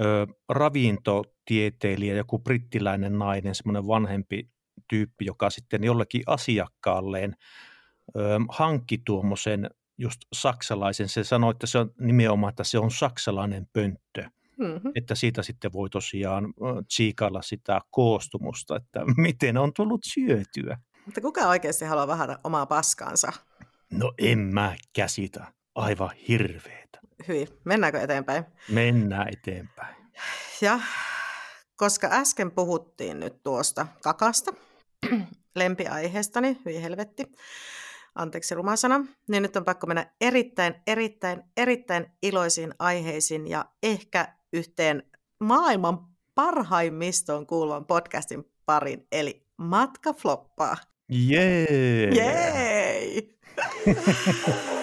[0.02, 4.50] ö, ravintotieteilijä, joku brittiläinen nainen, semmoinen vanhempi
[4.90, 7.36] tyyppi, joka sitten jollekin asiakkaalleen
[8.16, 8.20] ö,
[8.50, 9.70] hankki tuommoisen
[10.02, 11.10] just saksalaisen.
[11.10, 14.24] Se sanoi, että se on nimenomaan, että se on saksalainen pönttö.
[14.58, 14.92] Mm-hmm.
[14.96, 16.54] Että siitä sitten voi tosiaan
[16.88, 20.78] tsiikailla sitä koostumusta, että miten on tullut syötyä.
[21.06, 23.32] Mutta kuka oikeasti haluaa vähän omaa paskaansa?
[23.92, 25.54] No en mä käsitä.
[25.76, 27.00] Aivan hirveetä.
[27.28, 27.48] Hyvin.
[27.64, 28.44] Mennäänkö eteenpäin?
[28.70, 29.96] Mennään eteenpäin.
[30.62, 30.80] Ja
[31.76, 34.54] koska äsken puhuttiin nyt tuosta kakasta,
[35.56, 37.32] lempiaiheestani, hyvin helvetti,
[38.16, 44.28] anteeksi ruma sana, niin nyt on pakko mennä erittäin, erittäin, erittäin iloisiin aiheisiin ja ehkä
[44.54, 45.04] yhteen
[45.40, 46.00] maailman
[46.36, 50.78] parhaimmistoon kuuluvan podcastin parin, eli Matka floppaa.
[51.10, 52.10] Jee!
[52.14, 53.24] Jee!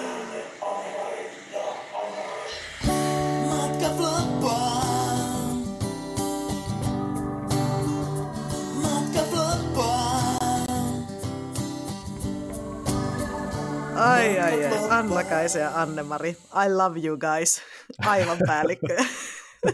[13.98, 14.72] Ai, ai, ai.
[14.90, 16.30] Anna Kaisa ja Anne-Mari.
[16.30, 17.62] I love you guys.
[18.06, 18.96] Aivan päällikkö.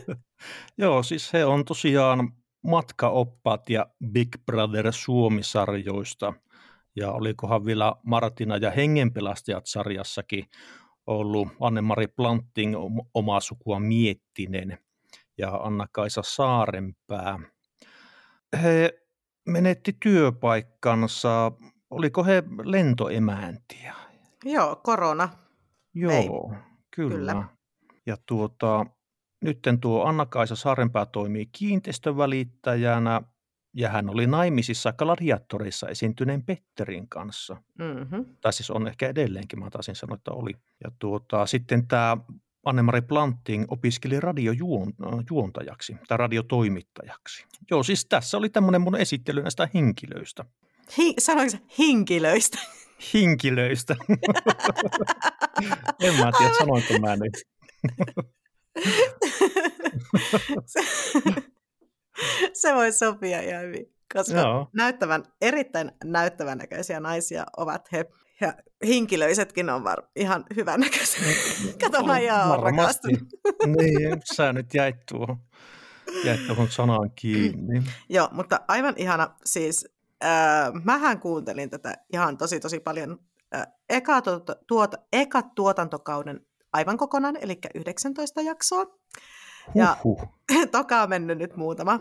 [0.79, 2.33] Joo, siis he on tosiaan
[2.63, 6.33] matkaoppaat ja Big Brother Suomi-sarjoista.
[6.97, 10.45] Ja olikohan vielä Martina ja Hengenpelastajat sarjassakin
[11.07, 12.75] ollut Anne-Mari Planting
[13.15, 14.79] omaa sukua Miettinen
[15.39, 17.39] ja Anna-Kaisa Saarenpää.
[18.63, 18.91] He
[19.49, 21.53] menetti työpaikkansa,
[21.91, 24.04] oliko he lentoemäntiä?
[24.45, 25.29] Joo, korona.
[25.95, 26.29] Joo, Ei.
[26.29, 27.33] kyllä.
[27.33, 27.45] kyllä.
[28.07, 28.87] Ja tuota,
[29.45, 33.23] nytten tuo Anna-Kaisa Saarenpää toimii kiinteistövälittäjänä
[33.77, 37.57] ja hän oli naimisissa gladiatorissa esiintyneen Petterin kanssa.
[37.79, 38.25] Mm-hmm.
[38.41, 40.53] Tai siis on ehkä edelleenkin, mä taisin sanoa, että oli.
[40.85, 42.17] Ja tuota, sitten tämä
[42.65, 47.47] Anne-Mari Planting opiskeli radiojuontajaksi tai radiotoimittajaksi.
[47.71, 50.45] Joo, siis tässä oli tämmöinen mun esittely näistä henkilöistä.
[50.99, 52.59] Hi- sanoinko henkilöistä?
[53.15, 53.97] Hinkilöistä.
[56.01, 57.33] en mä tiedä, sanoinko mä niin.
[60.67, 60.81] se,
[62.61, 64.69] se voi sopia ihan hyvin, koska Joo.
[64.73, 68.05] näyttävän, erittäin näyttävän näköisiä naisia ovat he.
[68.41, 68.55] Ja
[68.87, 71.23] hinkilöisetkin on var, ihan hyvän näköisiä.
[71.81, 73.23] Kato, mä ihan rakastunut.
[73.67, 75.37] niin, sä nyt jäit tuohon,
[76.25, 77.83] jäit tuohon sanaan kiinni.
[78.09, 79.94] Joo, mutta aivan ihana, siis
[80.25, 83.19] äh, mähän kuuntelin tätä ihan tosi tosi paljon.
[83.55, 88.87] Äh, eka, tuota, tuota, eka tuotantokauden aivan kokonaan, eli 19 jaksoa.
[89.75, 89.97] Ja
[90.73, 92.01] toka on mennyt nyt muutama.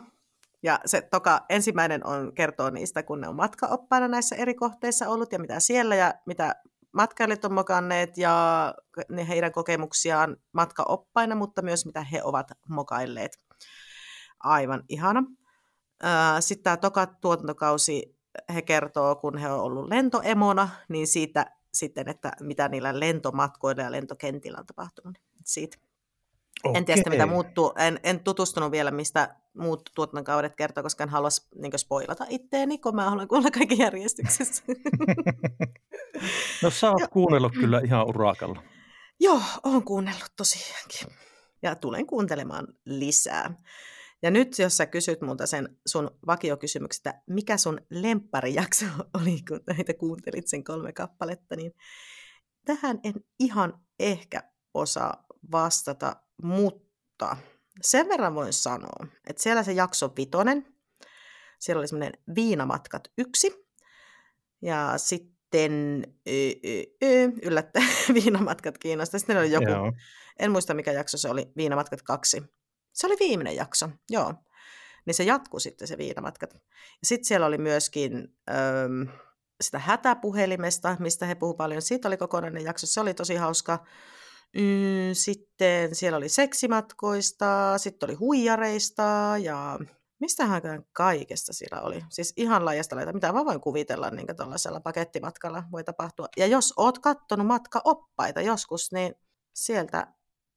[0.63, 5.31] Ja se toka ensimmäinen on kertoo niistä, kun ne on matkaoppaina näissä eri kohteissa ollut
[5.31, 6.55] ja mitä siellä ja mitä
[6.91, 8.75] matkailijat on mokanneet ja
[9.09, 13.39] ne heidän kokemuksiaan matkaoppaina, mutta myös mitä he ovat mokailleet.
[14.39, 15.23] Aivan ihana.
[16.39, 18.17] Sitten tämä toka tuotantokausi,
[18.53, 23.91] he kertoo, kun he on ollut lentoemona, niin siitä sitten, että mitä niillä lentomatkoilla ja
[23.91, 25.17] lentokentillä on tapahtunut.
[25.45, 25.77] Siitä.
[26.63, 26.77] Okay.
[26.77, 27.73] En tiedä mitä muuttuu.
[27.77, 32.95] En, en tutustunut vielä, mistä muut tuotantokaudet kertoo, koska en halua niin spoilata itteeni, kun
[32.95, 34.63] mä haluan kuulla kaikki järjestyksessä.
[36.63, 38.63] no sä oot kuunnellut kyllä ihan urakalla.
[39.19, 41.07] Joo, oon kuunnellut tosiaankin.
[41.61, 43.53] Ja tulen kuuntelemaan lisää.
[44.23, 48.85] Ja nyt, jos sä kysyt multa sen sun vakiokysymyksestä, mikä sun lempparijakso
[49.21, 51.71] oli, kun näitä kuuntelit sen kolme kappaletta, niin
[52.65, 57.37] tähän en ihan ehkä osaa vastata, mutta
[57.81, 60.75] sen verran voin sanoa, että siellä se jakso vitonen,
[61.59, 63.67] siellä oli semmoinen viinamatkat yksi,
[64.61, 66.03] ja sitten
[67.43, 67.89] yllättäen
[68.23, 69.19] viinamatkat kiinnostaa.
[69.19, 69.91] Sitten oli joku, Joo.
[70.39, 72.43] en muista mikä jakso se oli, viinamatkat kaksi.
[72.93, 74.33] Se oli viimeinen jakso, joo.
[75.05, 76.53] Niin se jatkuu sitten se viinamatkat.
[77.03, 78.89] Sitten siellä oli myöskin öö,
[79.61, 81.81] sitä hätäpuhelimesta, mistä he puhuivat paljon.
[81.81, 83.85] Siitä oli kokonainen jakso, se oli tosi hauska.
[84.55, 89.79] Mm, sitten siellä oli seksimatkoista, sitten oli huijareista ja
[90.19, 92.03] mistähän kaikesta siellä oli.
[92.09, 96.27] Siis ihan laajasta laita, mitä mä voin kuvitella niin tuollaisella pakettimatkalla voi tapahtua.
[96.37, 99.15] Ja jos oot kattonut matkaoppaita joskus, niin
[99.53, 100.07] sieltä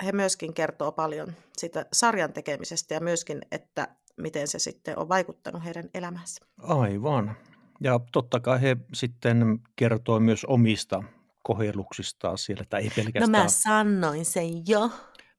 [0.04, 5.64] he myöskin kertoo paljon siitä sarjan tekemisestä ja myöskin, että miten se sitten on vaikuttanut
[5.64, 6.44] heidän elämänsä.
[6.58, 7.36] Aivan.
[7.80, 11.02] Ja totta kai he sitten kertoo myös omista
[11.42, 13.32] kohelluksistaan siellä, tai ei pelkästään...
[13.32, 14.90] No mä sanoin sen jo.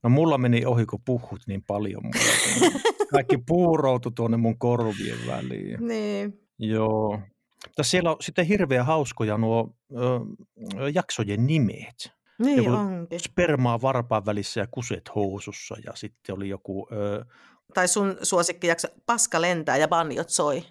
[0.03, 2.03] No mulla meni ohi, kun puhut niin paljon.
[3.11, 5.87] Kaikki puuroutui tuonne mun korvien väliin.
[5.87, 6.39] Niin.
[6.59, 7.19] Joo.
[7.75, 10.19] Tässä siellä on sitten hirveän hauskoja nuo ö,
[10.93, 12.11] jaksojen nimet.
[12.39, 13.19] Niin joku onkin.
[13.19, 16.87] Spermaa varpaan välissä ja kuset housussa ja sitten oli joku...
[16.91, 17.25] Ö...
[17.73, 20.63] Tai sun suosikkijakso, paska lentää ja banjot soi.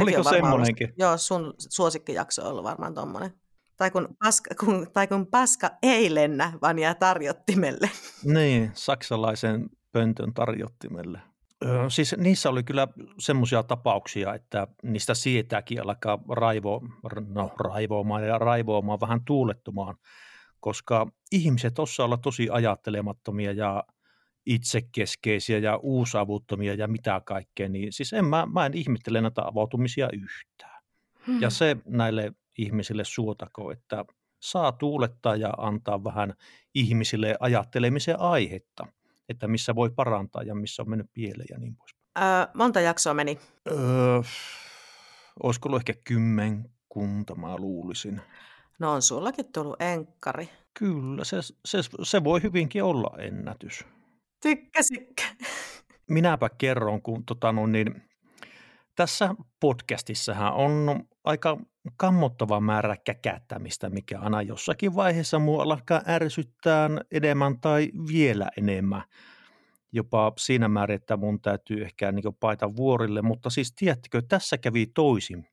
[0.00, 0.86] Oliko semmoinenkin?
[0.86, 3.30] Ollut, joo, sun suosikkijakso on ollut varmaan tommonen.
[3.76, 7.90] Tai kun, paska, kun, tai kun paska ei lennä, vaan jää tarjottimelle.
[8.24, 11.20] Niin, saksalaisen pöntön tarjottimelle.
[11.64, 16.80] Öö, siis niissä oli kyllä semmoisia tapauksia, että niistä sietääkin alkaa raivo,
[17.28, 19.96] no, raivoamaan ja raivoamaan vähän tuulettumaan,
[20.62, 23.84] koska ihmiset osaa olla tosi ajattelemattomia ja
[24.46, 30.08] itsekeskeisiä ja uusavuttomia ja mitä kaikkea, niin siis en, mä, mä en ihmettele näitä avautumisia
[30.12, 30.82] yhtään.
[31.26, 31.40] Hmm.
[31.40, 34.04] Ja se näille ihmisille suotako, että
[34.40, 36.34] saa tuulettaa ja antaa vähän
[36.74, 38.86] ihmisille ajattelemisen aihetta,
[39.28, 41.94] että missä voi parantaa ja missä on mennyt pieleen ja niin pois.
[42.18, 43.38] Öö, monta jaksoa meni?
[43.70, 44.22] Öö,
[45.42, 48.20] olisiko ollut ehkä kymmenkunta, mä luulisin.
[48.78, 50.48] No on sullakin tullut enkkari.
[50.78, 53.84] Kyllä, se, se, se voi hyvinkin olla ennätys.
[54.42, 55.22] Tykkäsikö?
[56.10, 58.02] Minäpä kerron, kun tota, no, niin,
[58.96, 61.58] tässä podcastissahan on aika
[61.96, 69.02] kammottava määrä käkättämistä, mikä aina jossakin vaiheessa mua alkaa ärsyttää enemmän tai vielä enemmän.
[69.92, 74.86] Jopa siinä määrin, että mun täytyy ehkä niin paita vuorille, mutta siis tiedättekö, tässä kävi
[74.86, 75.46] toisin.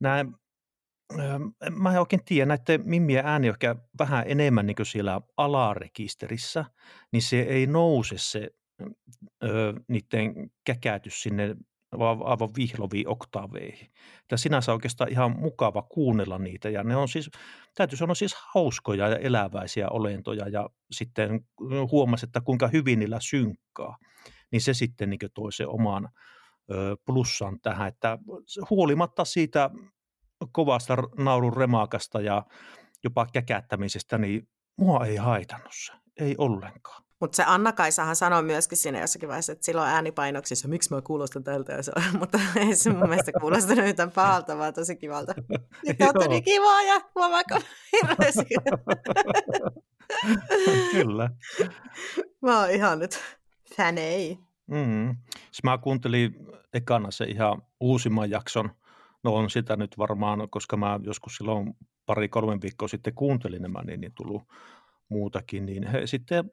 [0.00, 0.24] Nämä,
[1.70, 6.64] mä en oikein tiedä, näiden mimmien ääni ehkä vähän enemmän niin siellä alarekisterissä,
[7.12, 8.50] niin se ei nouse se
[9.44, 11.56] ö, niiden käkätys sinne
[12.24, 13.90] aivan vihloviin oktaaveihin.
[14.20, 17.30] Että sinänsä oikeastaan ihan mukava kuunnella niitä ja ne on siis,
[17.74, 21.40] täytyy sanoa siis hauskoja ja eläväisiä olentoja ja sitten
[21.90, 23.96] huomasi, että kuinka hyvin niillä synkkaa,
[24.52, 26.08] niin se sitten niin toi se oman
[27.06, 28.18] plussan tähän, että
[28.70, 29.70] huolimatta siitä
[30.52, 32.42] kovasta naurun remakasta ja
[33.04, 37.04] jopa käkättämisestä, niin mua ei haitannut se, ei ollenkaan.
[37.20, 41.72] Mutta se Anna-Kaisahan sanoi myöskin siinä jossakin vaiheessa, että silloin äänipainoksissa, miksi mä kuulostan tältä,
[41.72, 45.34] ja se, mutta ei se mun mielestä kuulostanut yhtään pahalta, vaan tosi kivalta.
[45.86, 47.60] Nyt on niin kivaa ja huomaako
[47.92, 48.54] hirveästi.
[50.92, 51.30] Kyllä.
[52.42, 53.20] Mä oon ihan nyt
[53.76, 54.38] fänei.
[54.66, 55.16] Mm.
[55.62, 56.34] Mä kuuntelin
[56.74, 58.70] ekana se ihan uusimman jakson.
[59.24, 61.74] No on sitä nyt varmaan, koska mä joskus silloin
[62.06, 64.42] pari-kolme viikkoa sitten kuuntelin nämä, niin, niin tullut
[65.08, 66.50] muutakin, niin he sitten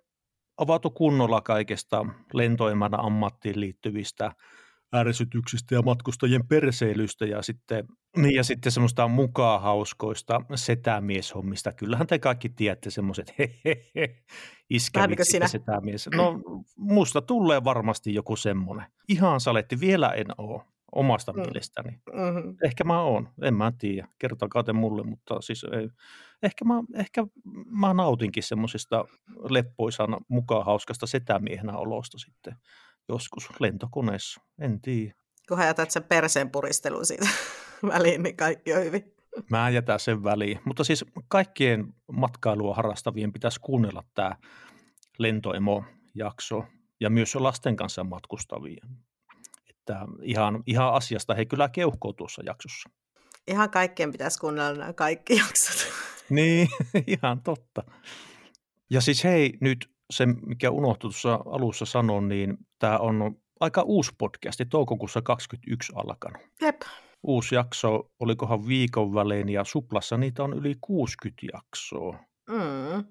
[0.58, 4.32] avautu kunnolla kaikesta lentoemänä ammattiin liittyvistä
[4.96, 7.86] ärsytyksistä ja matkustajien perseilystä ja sitten,
[8.18, 11.72] niin ja sitten semmoista mukaan hauskoista setämieshommista.
[11.72, 14.24] Kyllähän te kaikki tiedätte semmoiset hehehe,
[14.70, 16.10] iskäviksi setämies.
[16.16, 16.40] No
[16.78, 18.86] musta tulee varmasti joku semmoinen.
[19.08, 21.40] Ihan saletti, vielä en ole omasta mm.
[21.40, 21.90] mielestäni.
[21.92, 22.58] Mm-hmm.
[22.64, 25.90] Ehkä mä oon, en mä tiedä, kertokaa te mulle, mutta siis ei,
[26.44, 27.26] ehkä, mä, ehkä
[27.66, 29.06] mä nautinkin semmoisesta
[29.50, 32.56] leppoisan mukaan hauskasta setämiehenä olosta sitten
[33.10, 35.14] joskus lentokoneessa, en tiedä.
[35.48, 37.28] Kun jätät sen perseen puristelun siitä
[37.94, 39.16] väliin, niin kaikki on hyvin.
[39.50, 44.36] Mä jätän sen väliin, mutta siis kaikkien matkailua harrastavien pitäisi kuunnella tämä
[45.18, 46.66] lentoemo-jakso
[47.00, 48.90] ja myös lasten kanssa matkustavien
[49.82, 52.90] että ihan, ihan asiasta he kyllä keuhkoo tuossa jaksossa.
[53.48, 55.94] Ihan kaikkien pitäisi kuunnella nämä kaikki jaksot.
[56.30, 56.68] niin,
[57.08, 57.84] ihan totta.
[58.90, 64.12] Ja siis hei, nyt se, mikä unohtui tuossa alussa sanoa, niin tämä on aika uusi
[64.18, 66.42] podcasti, toukokuussa 21 alkanut.
[66.62, 66.82] Jep.
[67.24, 72.20] Uusi jakso, olikohan viikon välein, ja Suplassa niitä on yli 60 jaksoa.
[72.50, 73.06] Mm.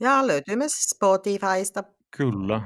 [0.00, 1.84] Ja löytyy myös Spotifysta.
[2.16, 2.62] Kyllä.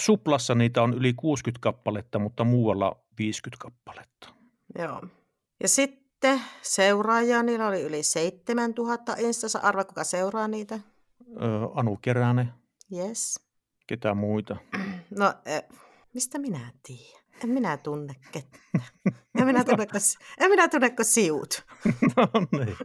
[0.00, 4.28] Suplassa niitä on yli 60 kappaletta, mutta muualla 50 kappaletta.
[4.78, 5.02] Joo.
[5.62, 9.58] Ja sitten seuraajia, niillä oli yli 7000 Instassa.
[9.58, 10.80] Arva, kuka seuraa niitä?
[11.42, 12.52] Öö, anu Keränen.
[12.96, 13.40] Yes.
[13.86, 14.56] Ketä muita?
[15.18, 15.60] No, e,
[16.14, 17.20] mistä minä tiedän?
[17.44, 18.84] En minä tunne ketään.
[19.40, 20.00] En minä tunne, kun,
[20.38, 21.64] en minä tunne kun siut.
[22.16, 22.76] no niin.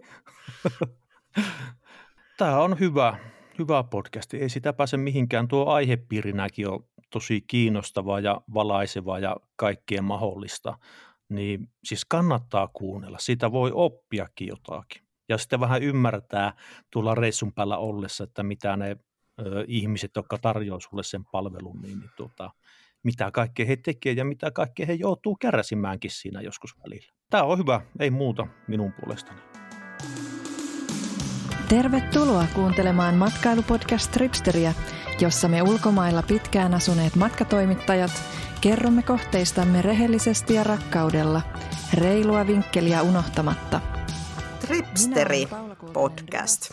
[2.37, 3.17] Tämä on hyvä
[3.59, 4.37] hyvä podcasti.
[4.37, 5.47] Ei sitä pääse mihinkään.
[5.47, 10.77] Tuo aihepiirinäkin on tosi kiinnostavaa ja valaisevaa ja kaikkien mahdollista.
[11.29, 13.17] Niin siis kannattaa kuunnella.
[13.17, 15.01] Siitä voi oppiakin jotakin.
[15.29, 16.53] Ja sitten vähän ymmärtää
[16.91, 18.97] tuolla reissun päällä ollessa, että mitä ne
[19.39, 22.51] ö, ihmiset, jotka tarjoavat sulle sen palvelun, niin, niin tuota,
[23.03, 27.13] mitä kaikkea he tekevät ja mitä kaikkea he joutuu kärsimäänkin siinä joskus välillä.
[27.29, 29.39] Tämä on hyvä, ei muuta minun puolestani.
[31.69, 34.73] Tervetuloa kuuntelemaan matkailupodcast Tripsteriä,
[35.21, 38.11] jossa me ulkomailla pitkään asuneet matkatoimittajat
[38.61, 41.41] kerromme kohteistamme rehellisesti ja rakkaudella,
[41.93, 43.81] reilua vinkkeliä unohtamatta.
[44.59, 45.47] Tripsteri
[45.93, 46.71] podcast.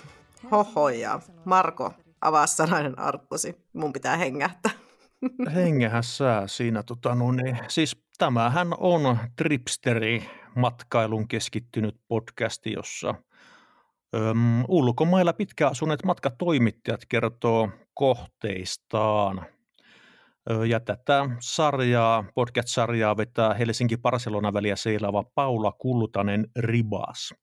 [0.50, 3.56] Hoho ja Marko, avaa sanainen arkkusi.
[3.72, 4.72] Mun pitää hengähtää.
[5.54, 6.82] Hengähän sää siinä.
[6.82, 7.58] Tota, no niin.
[7.68, 13.14] Siis tämähän on Tripsteri matkailun keskittynyt podcasti, jossa
[14.14, 19.46] Öm, ulkomailla pitkään asuneet matkatoimittajat kertoo kohteistaan.
[20.50, 27.34] Ö, ja tätä sarjaa, podcast-sarjaa vetää Helsinki-Barcelona väliä seilaava Paula Kultanen Ribas.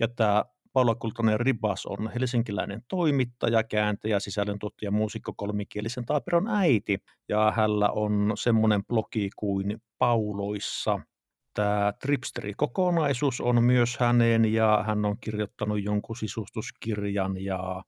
[0.00, 6.98] Ja tämä Paula Kultanen Ribas on helsinkiläinen toimittaja, kääntäjä, sisällöntuottaja, muusikko, kolmikielisen taaperon äiti.
[7.28, 10.98] Ja hänellä on semmoinen blogi kuin Pauloissa–
[11.54, 17.82] tämä Tripsteri-kokonaisuus on myös hänen ja hän on kirjoittanut jonkun sisustuskirjan ja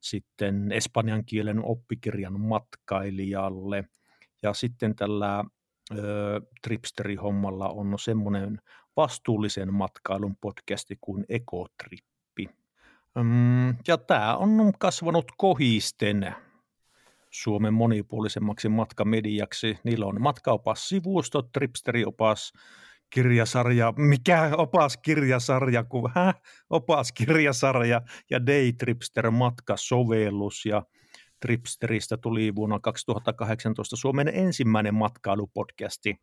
[0.00, 3.84] sitten espanjan kielen oppikirjan matkailijalle.
[4.42, 5.44] Ja sitten tällä
[5.98, 8.60] ö, Tripsteri-hommalla on semmoinen
[8.96, 12.48] vastuullisen matkailun podcasti kuin Ekotrippi.
[13.88, 16.34] Ja tämä on kasvanut kohisten
[17.30, 19.78] Suomen monipuolisemmaksi matkamediaksi.
[19.84, 22.52] Niillä on matkaopas-sivusto, Tripsteri-opas,
[23.10, 26.34] kirjasarja, mikä opaskirjasarja, kun hä?
[26.70, 30.82] opaskirjasarja ja Daytripster matkasovellus ja
[31.40, 36.16] Tripsteristä tuli vuonna 2018 Suomen ensimmäinen matkailupodcasti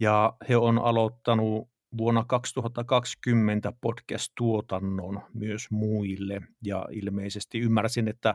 [0.00, 8.34] ja he on aloittanut vuonna 2020 podcast-tuotannon myös muille ja ilmeisesti ymmärsin, että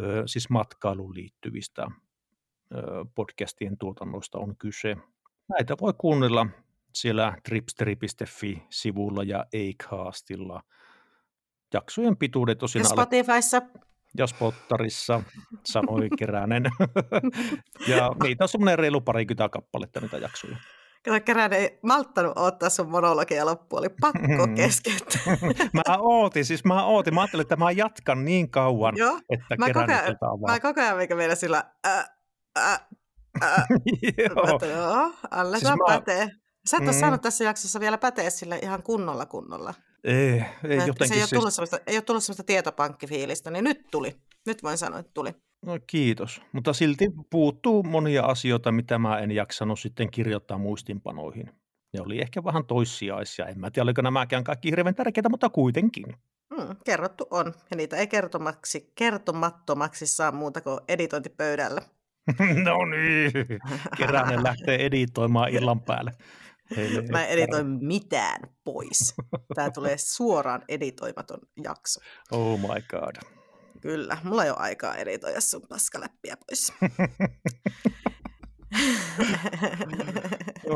[0.00, 1.86] ö, siis matkailuun liittyvistä
[2.74, 4.96] ö, podcastien tuotannoista on kyse.
[5.48, 6.46] Näitä voi kuunnella
[6.96, 10.62] siellä tripsteri.fi-sivulla ja Acastilla.
[11.74, 12.80] Jaksojen pituudet tosin...
[12.80, 13.62] Ja Spotifyssa.
[14.18, 15.22] Ja Spottarissa,
[15.64, 16.62] sanoi Keränen.
[17.88, 20.56] ja niitä on semmoinen reilu parikymmentä kappaletta niitä jaksoja.
[21.04, 25.20] Kato, Keränen ei malttanut ottaa sun monologia loppuun, oli pakko keskeyttää.
[25.88, 27.14] mä ootin, siis mä ootin.
[27.14, 29.20] Mä ajattelin, että mä jatkan niin kauan, Joo.
[29.30, 31.64] että mä Keränen koko ajan, Mä koko ajan mikä meillä sillä...
[31.86, 32.08] Äh,
[32.58, 32.80] äh,
[33.42, 33.66] äh.
[34.18, 34.70] Joo.
[34.76, 35.84] Joo, alle siis mä...
[35.86, 36.30] pätee.
[36.70, 36.88] Sä et mm.
[36.88, 39.74] ole saanut tässä jaksossa vielä päteä sille ihan kunnolla kunnolla.
[40.04, 41.08] Ei, ei jotenkin.
[41.08, 41.32] Se ei, siis...
[41.32, 44.16] ole tullut sellaista, ei ole tullut sellaista tietopankkifiilistä, niin nyt tuli.
[44.46, 45.34] Nyt voin sanoa, että tuli.
[45.66, 51.50] No kiitos, mutta silti puuttuu monia asioita, mitä mä en jaksanut sitten kirjoittaa muistinpanoihin.
[51.92, 53.46] Ne oli ehkä vähän toissijaisia.
[53.46, 56.06] En mä tiedä, oliko nämäkään kaikki hirveän tärkeitä, mutta kuitenkin.
[56.50, 61.80] Mm, kerrottu on, ja niitä ei kertomaksi, kertomattomaksi saa muuta kuin editointipöydällä.
[62.64, 63.32] no niin,
[63.96, 66.12] Keränen lähtee editoimaan illan päälle.
[66.76, 69.14] Heille Mä en editoi mitään pois.
[69.54, 72.00] Tämä tulee suoraan editoimaton jakso.
[72.32, 73.16] Oh my god.
[73.80, 76.72] Kyllä, mulla ei ole aikaa editoida sun paskaläppiä pois.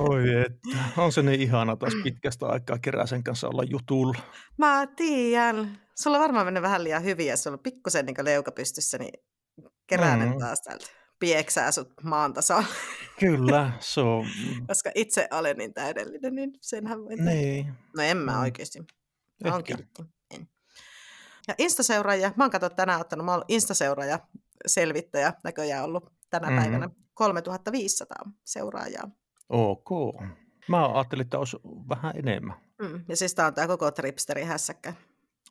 [0.08, 4.18] Oi että, on se niin ihana taas pitkästä aikaa Keräsen kanssa olla jutulla.
[4.58, 5.80] Mä tiedän.
[5.94, 9.24] Sulla varmaan mennyt vähän liian hyvin ja sulla on pikkusen niin leuka pystyssä, niin
[9.86, 10.38] Keränen mm.
[10.38, 12.66] taas täältä pieksää sut maan tasolla.
[13.20, 14.26] Kyllä, se on.
[14.66, 17.30] Koska itse olen niin täydellinen, niin senhän voi tehdä.
[17.30, 17.74] Niin.
[17.96, 18.40] No en mä mm.
[18.40, 18.78] oikeasti.
[19.44, 20.02] Mä oon kiltti.
[20.30, 20.48] En.
[21.48, 24.18] Ja Instaseuraaja, mä oon katsonut tänään ottanut, mä oon Instaseuraaja
[24.66, 26.62] selvittäjä näköjään ollut tänä mm-hmm.
[26.62, 29.10] päivänä 3500 seuraajaa.
[29.48, 29.90] Ok.
[30.68, 31.56] Mä ajattelin, että olisi
[31.88, 32.56] vähän enemmän.
[32.82, 33.04] Mm.
[33.08, 34.94] Ja siis tää on tää koko Tripsteri hässäkkä.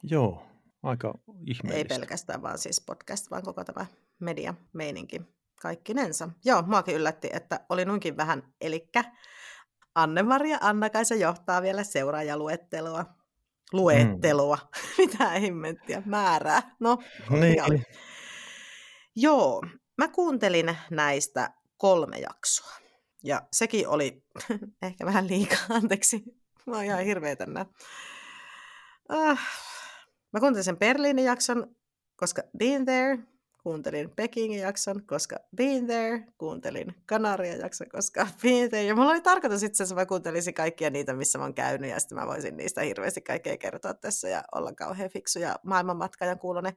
[0.03, 0.47] Joo,
[0.83, 1.13] aika
[1.45, 1.93] ihmeellistä.
[1.93, 3.85] Ei pelkästään vaan siis podcast, vaan koko tämä
[4.19, 5.21] media meininki
[5.61, 6.29] kaikkinensa.
[6.45, 8.43] Joo, muakin yllätti, että oli noinkin vähän.
[8.61, 9.03] Elikkä
[9.95, 13.05] Anne-Maria Anna-Kaisa johtaa vielä seuraajaluettelua.
[13.73, 14.55] Luettelua.
[14.55, 14.79] Mm.
[15.05, 16.75] Mitä himmenttiä, määrää.
[16.79, 16.97] No,
[17.29, 17.85] niin.
[19.15, 19.61] Joo,
[19.97, 22.73] mä kuuntelin näistä kolme jaksoa.
[23.23, 24.23] Ja sekin oli
[24.81, 26.23] ehkä vähän liikaa, anteeksi.
[26.65, 27.65] Mä oon ihan hirveä tänään.
[29.13, 29.39] Uh,
[30.33, 31.75] mä kuuntelin sen Berliinin jakson,
[32.15, 33.19] koska Been There,
[33.63, 38.83] kuuntelin Pekingin jakson, koska Been There, kuuntelin Kanaria jakson, koska Been There.
[38.83, 41.99] Ja mulla oli tarkoitus itse asiassa, mä kuuntelisin kaikkia niitä, missä mä oon käynyt, ja
[41.99, 46.73] sitten mä voisin niistä hirveästi kaikkea kertoa tässä ja olla kauhean fiksu ja maailmanmatkajan kuulonen.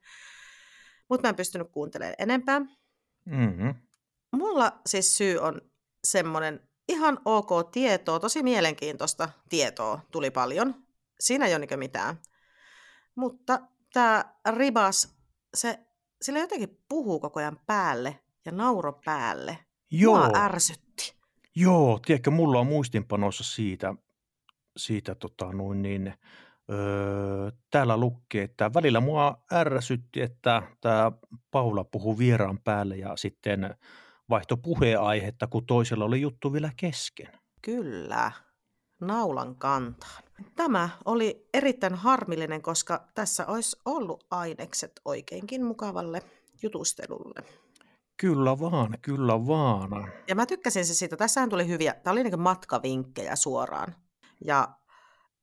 [1.09, 2.61] Mutta mä en pystynyt kuuntelemaan enempää.
[3.25, 3.75] Mm-hmm.
[4.31, 5.61] Mulla siis syy on
[6.05, 10.75] semmoinen ihan ok tietoa, tosi mielenkiintoista tietoa tuli paljon.
[11.21, 12.17] Siinä ei ole mitään.
[13.15, 13.61] Mutta
[13.93, 14.25] tämä
[14.57, 15.17] Ribas,
[15.55, 15.79] se,
[16.23, 19.59] sillä jotenkin puhuu koko ajan päälle ja nauro päälle.
[19.91, 21.15] Joo, Mua ärsytti.
[21.57, 23.95] joo, tiedätkö, mulla on muistinpanossa siitä,
[24.77, 26.15] siitä tota, noin niin,
[26.71, 31.13] öö, täällä lukee, että välillä mua ärsytti, että tämä
[31.51, 33.75] Paula puhuu vieraan päälle ja sitten
[34.31, 37.29] vaihto puheenaihetta, kun toisella oli juttu vielä kesken.
[37.63, 38.33] Kyllä,
[39.01, 40.22] naulan kantaan.
[40.57, 46.23] Tämä oli erittäin harmillinen, koska tässä olisi ollut ainekset oikeinkin mukavalle
[46.63, 47.43] jutustelulle.
[48.17, 50.13] Kyllä vaan, kyllä vaan.
[50.29, 51.17] Ja mä tykkäsin se siitä.
[51.17, 53.95] Tässähän tuli hyviä, tämä oli niin matkavinkkejä suoraan.
[54.45, 54.69] Ja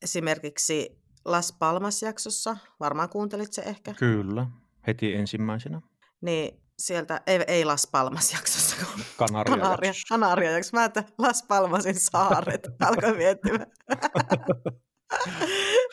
[0.01, 4.47] esimerkiksi Las Palmas-jaksossa, varmaan kuuntelit se ehkä, Kyllä,
[4.87, 5.81] heti ensimmäisenä.
[6.21, 9.57] niin sieltä, ei, ei Las Palmas-jaksossa, kun Kanaria.
[9.57, 10.77] Kanaria, Kanaria jaksossa.
[10.77, 13.71] Mä että Las Palmasin saaret, alkoi miettimään.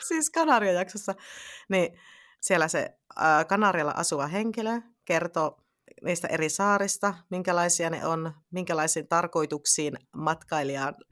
[0.08, 1.14] siis Kanaria jaksossa,
[1.68, 1.98] niin
[2.40, 5.66] siellä se ää, Kanarialla asuva henkilö kertoo
[6.04, 9.94] niistä eri saarista, minkälaisia ne on, minkälaisiin tarkoituksiin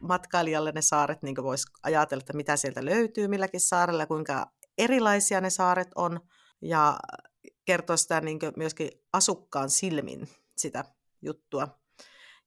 [0.00, 4.46] matkailijalle ne saaret, niin voisi ajatella, että mitä sieltä löytyy milläkin saarella, kuinka
[4.78, 6.20] erilaisia ne saaret on,
[6.62, 6.98] ja
[7.64, 10.84] kertoo sitä niin myöskin asukkaan silmin sitä
[11.22, 11.68] juttua,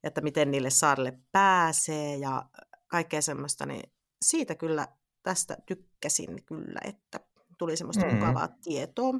[0.03, 2.45] että miten niille saarille pääsee ja
[2.88, 3.91] kaikkea semmoista, niin
[4.26, 4.88] siitä kyllä
[5.24, 7.20] tästä tykkäsin kyllä, että
[7.57, 8.13] tuli semmoista Mm.
[8.13, 9.13] mukavaa tietoa.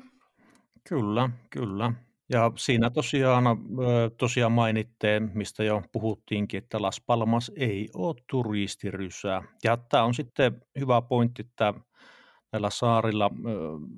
[0.90, 1.94] Kyllä, kyllä.
[2.30, 3.44] Ja siinä tosiaan,
[4.18, 9.44] tosiaan mainitteen, mistä jo puhuttiinkin, että Las Palmas ei ole turistirysää.
[9.64, 11.74] Ja tämä on sitten hyvä pointti, että
[12.52, 13.32] näillä saarilla,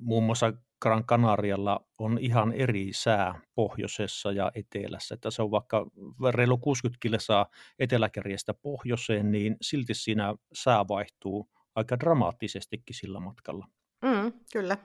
[0.00, 0.52] muun muassa
[0.82, 5.14] Gran Canarialla on ihan eri sää pohjoisessa ja etelässä.
[5.14, 5.86] Että se on vaikka
[6.34, 7.46] reilu 60 kilsaa
[7.78, 13.66] eteläkärjestä pohjoiseen, niin silti siinä sää vaihtuu aika dramaattisestikin sillä matkalla.
[14.02, 14.76] Mm, kyllä.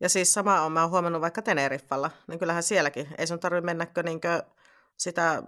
[0.00, 3.64] Ja siis sama on, mä oon huomannut vaikka Teneriffalla, niin kyllähän sielläkin, ei sun tarvitse
[3.64, 4.42] mennäkö niinkö
[4.96, 5.42] sitä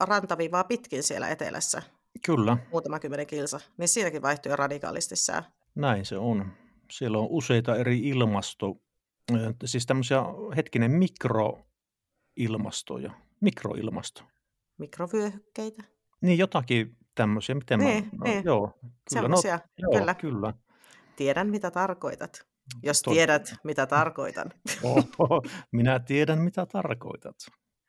[0.00, 1.82] rantaviivaa pitkin siellä etelässä,
[2.26, 5.50] Kyllä, muutama kymmenen kilsa, niin siinäkin vaihtuu radikaalisti sää.
[5.74, 6.52] Näin se on.
[6.90, 8.76] Siellä on useita eri ilmasto,
[9.64, 10.22] siis tämmöisiä
[10.56, 14.22] hetkinen mikroilmastoja, mikroilmasto.
[14.78, 15.82] Mikrovyöhykkeitä.
[16.20, 18.44] Niin jotakin tämmöisiä, miten Niin, mä, no, niin.
[18.44, 18.78] joo,
[19.14, 19.36] kyllä, no,
[19.78, 20.14] joo, kyllä.
[20.14, 20.54] kyllä.
[21.16, 22.46] Tiedän, mitä tarkoitat.
[22.82, 24.52] Jos Tot- tiedät, mitä tarkoitan.
[24.82, 27.34] Oho, minä tiedän, mitä tarkoitat.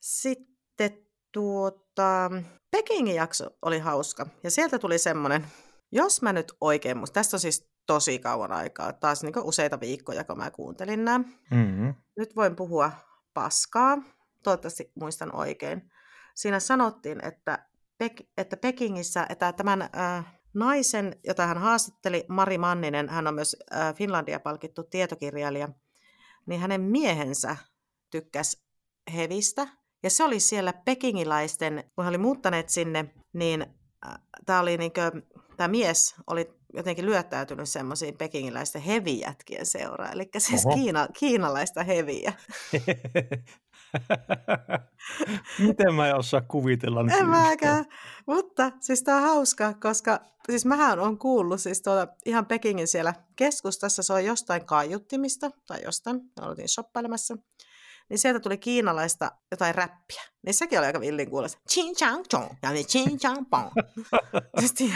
[0.02, 0.92] Sitten
[1.34, 2.32] tuota,
[2.72, 4.26] Pekingin jakso oli hauska.
[4.44, 5.48] Ja sieltä tuli semmoinen,
[5.92, 10.24] jos mä nyt oikein muistan, tästä on siis tosi kauan aikaa, taas niin useita viikkoja,
[10.24, 11.20] kun mä kuuntelin nämä.
[11.52, 11.94] Mm-hmm.
[12.18, 12.92] Nyt voin puhua
[13.34, 13.98] paskaa,
[14.44, 15.92] toivottavasti muistan oikein.
[16.36, 17.68] Siinä sanottiin, että,
[18.04, 23.56] Pek- että Pekingissä, että tämän äh, naisen, jota hän haastatteli, Mari Manninen, hän on myös
[23.74, 25.70] äh, Finlandia palkittu tietokirjailija,
[26.46, 27.58] niin hänen miehensä
[28.10, 28.64] tykkäsi
[29.16, 29.68] hevistä.
[30.04, 33.62] Ja se oli siellä pekingiläisten, kun he oli muuttaneet sinne, niin
[34.08, 35.12] äh, tämä oli niinkö,
[35.58, 40.76] tämä mies oli jotenkin lyöttäytynyt semmoisiin pekingiläisten hevijätkien seuraan, eli siis Oho.
[40.76, 42.34] Kiina, kiinalaista heviä.
[45.68, 47.86] Miten mä en osaa kuvitella nyt En mäkään,
[48.28, 53.14] mutta siis tämä on hauska, koska siis mähän on kuullut siis tuolla ihan Pekingin siellä
[53.36, 57.38] keskustassa, se on jostain kaiuttimista tai jostain, me oltiin shoppailemassa,
[58.10, 60.22] niin sieltä tuli kiinalaista jotain räppiä.
[60.46, 61.62] Niin sekin oli aika villin kuulosta.
[61.70, 63.70] Chin chang chong ja niin chin chang pong.
[64.60, 64.74] siis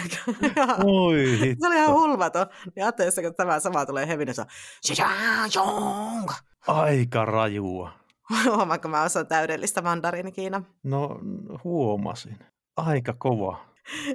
[0.85, 1.25] Oi
[1.59, 1.93] Se oli ihan hitto.
[2.01, 2.45] hulvaton.
[2.75, 4.47] Niin ajattelin, että kun tämä sama tulee hevin, se on
[4.85, 6.29] chin chang chong.
[6.67, 7.91] Aika rajua.
[8.45, 10.63] Huomaanko mä osaan täydellistä mandariini Kiina?
[10.83, 11.19] No
[11.63, 12.39] huomasin.
[12.77, 13.65] Aika kova.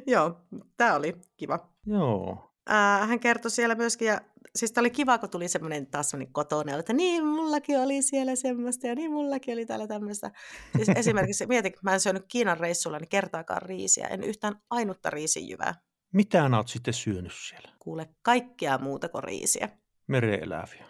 [0.07, 0.41] Joo,
[0.77, 1.59] tämä oli kiva.
[1.87, 2.48] Joo.
[2.69, 4.21] Ää, hän kertoi siellä myöskin, ja
[4.57, 8.87] siis oli kiva, kun tuli semmoinen taas semmoinen kotona, että niin, mullakin oli siellä semmoista,
[8.87, 10.31] ja niin, mullakin oli täällä tämmöistä.
[10.77, 15.11] Siis esimerkiksi, mietin, kun mä en syönyt Kiinan reissulla, niin kertaakaan riisiä, en yhtään ainutta
[15.11, 15.75] riisijyvää.
[16.13, 17.69] Mitä oot sitten syönyt siellä?
[17.79, 19.69] Kuule, kaikkea muuta kuin riisiä.
[20.07, 20.85] Mereeläviä.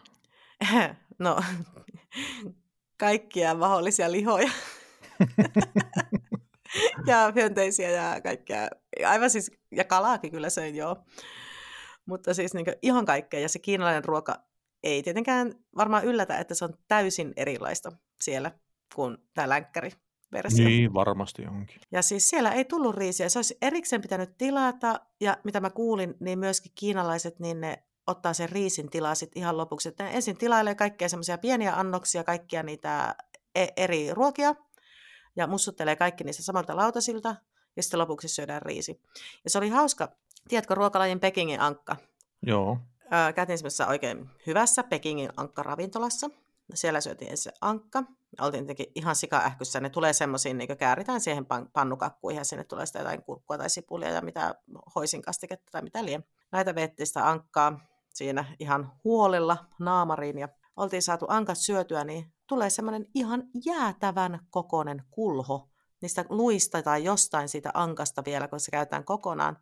[1.18, 1.36] No,
[3.00, 4.50] kaikkia mahdollisia lihoja.
[7.06, 8.68] ja hyönteisiä ja kaikkea.
[9.06, 10.96] Aivan siis, ja kalaakin kyllä söin joo.
[12.08, 13.40] Mutta siis niin ihan kaikkea.
[13.40, 14.34] Ja se kiinalainen ruoka
[14.82, 18.50] ei tietenkään varmaan yllätä, että se on täysin erilaista siellä
[18.94, 20.64] kuin tämä länkkäriversio.
[20.64, 21.80] Niin, varmasti onkin.
[21.92, 23.28] Ja siis siellä ei tullut riisiä.
[23.28, 28.32] Se olisi erikseen pitänyt tilata, ja mitä mä kuulin, niin myöskin kiinalaiset, niin ne ottaa
[28.32, 29.88] sen riisin tilaa sit ihan lopuksi.
[29.88, 33.14] Että ne ensin tilailee kaikkea semmoisia pieniä annoksia, kaikkia niitä
[33.54, 34.54] e- eri ruokia
[35.36, 37.36] ja mussuttelee kaikki niistä samalta lautasilta
[37.76, 39.00] ja sitten lopuksi syödään riisi.
[39.44, 40.16] Ja se oli hauska,
[40.48, 41.96] tiedätkö ruokalajin Pekingin ankka?
[42.42, 42.78] Joo.
[43.10, 46.30] Ää, Käytiin semmoisessa oikein hyvässä Pekingin ankka-ravintolassa.
[46.74, 48.02] Siellä syötiin ensin se ankka.
[48.40, 49.80] Oltiin tietenkin ihan sikaähkyssä.
[49.80, 53.70] Ne tulee semmoisiin, niin kääritään siihen pan- pannukakkuihin ja sinne tulee sitä jotain kurkkua tai
[53.70, 54.54] sipulia ja mitä
[54.94, 56.24] hoisinkastiketta tai mitä liian.
[56.52, 57.80] Näitä veettiin sitä ankkaa
[58.14, 65.02] siinä ihan huolella naamariin ja oltiin saatu ankat syötyä, niin tulee semmoinen ihan jäätävän kokoinen
[65.10, 65.68] kulho
[66.00, 69.58] niistä luista tai jostain siitä ankasta vielä, kun se käytetään kokonaan,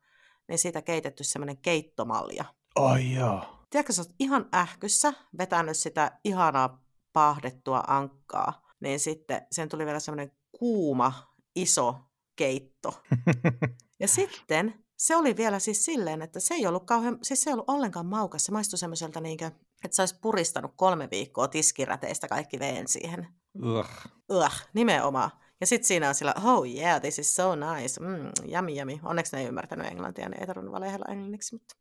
[0.49, 2.45] niin siitä keitetty semmoinen keittomalja.
[2.75, 3.65] Ai jaa.
[3.71, 6.83] Tiedätkö, sä oot ihan ähkyssä vetänyt sitä ihanaa
[7.13, 11.95] paahdettua ankkaa, niin sitten sen tuli vielä semmoinen kuuma, iso
[12.37, 13.03] keitto.
[14.01, 17.55] Ja sitten se oli vielä siis silleen, että se ei ollut kauhean, siis se ei
[17.55, 18.45] ollut ollenkaan maukas.
[18.45, 19.47] Se maistui semmoiselta niinkö,
[19.85, 23.29] että sä olisi puristanut kolme viikkoa tiskiräteistä kaikki veen siihen.
[23.65, 23.91] Ugh.
[24.31, 25.31] Ugh, nimenomaan.
[25.61, 28.99] Ja sitten siinä on sillä, oh yeah, this is so nice, mm, yummy yummy.
[29.03, 31.55] Onneksi ne ei ymmärtänyt englantia, ne ei tarvinnut valehella englanniksi.
[31.55, 31.77] Mutta...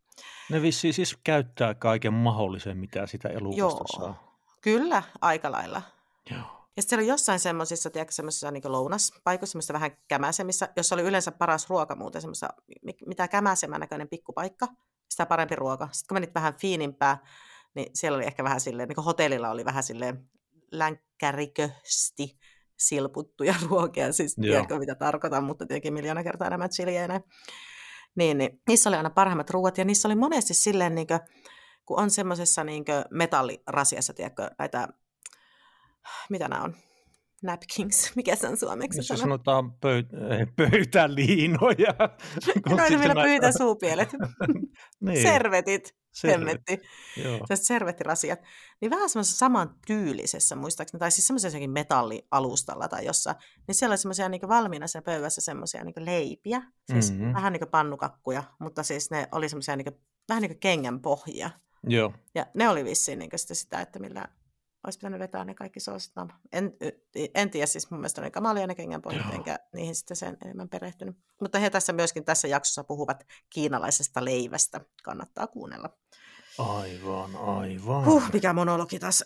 [0.49, 4.39] Ne vissiin siis käyttää kaiken mahdollisen, mitä sitä elukasta Joo, saa.
[4.61, 5.81] kyllä, aika lailla.
[6.31, 6.55] Joo.
[6.75, 11.31] Ja sitten oli jossain semmoisissa, tiedätkö, semmoisissa niin lounaspaikoissa, semmoisissa vähän kämäsemissä, jossa oli yleensä
[11.31, 12.49] paras ruoka muuten, semmoisessa,
[12.81, 14.67] mi- mitä kämäsemän näköinen pikkupaikka,
[15.09, 15.89] sitä parempi ruoka.
[15.91, 17.17] Sitten kun menit vähän fiinimpää,
[17.75, 20.29] niin siellä oli ehkä vähän silleen, niin kuin hotellilla oli vähän silleen
[20.71, 22.39] länkkärikösti
[22.77, 24.51] silputtuja ruokia, siis Joo.
[24.51, 27.23] tiedätkö mitä tarkoitan, mutta tietenkin miljoona kertaa ja näin.
[28.15, 31.19] Niin, niin, niissä oli aina parhaimmat ruoat ja niissä oli monesti silleen, niin kuin,
[31.85, 34.87] kun on semmoisessa niin metallirasiassa, tiedätkö, näitä,
[36.29, 36.75] mitä nämä on,
[37.45, 41.93] napkins, mikä se on suomeksi Missä sanotaan pöy- eh, pöytäliinoja.
[42.67, 44.09] kun No vielä näitä- pyytä suupielet.
[45.01, 46.85] niin, Servetit.
[47.17, 47.37] Joo.
[47.37, 48.39] Sellaiset servettirasiat.
[48.81, 53.35] Niin vähän semmoisessa saman tyylisessä, muistaakseni, tai siis semmoisessa jotenkin metallialustalla tai jossain,
[53.67, 57.19] niin siellä oli semmoisia niin valmiina siellä pöydässä semmoisia niin leipiä, siis Mhm.
[57.19, 57.33] mm-hmm.
[57.33, 59.85] vähän niin kuin pannukakkuja, mutta siis ne oli semmoisia niin
[60.29, 61.49] vähän niin kuin kengän pohjia.
[61.87, 62.13] Joo.
[62.35, 64.25] Ja ne oli vissiin niin sitä, sitä, että millä
[64.85, 66.15] olisi pitänyt vetää ne kaikki soosit.
[66.15, 66.73] No, en,
[67.35, 71.17] en tiedä, siis mun mielestä oli kamalia ne kengänpohjat, enkä niihin sitten sen enemmän perehtynyt.
[71.41, 74.81] Mutta he tässä myöskin tässä jaksossa puhuvat kiinalaisesta leivästä.
[75.03, 75.89] Kannattaa kuunnella.
[76.57, 78.05] Aivan, aivan.
[78.05, 79.25] Huh, mikä monologi taas.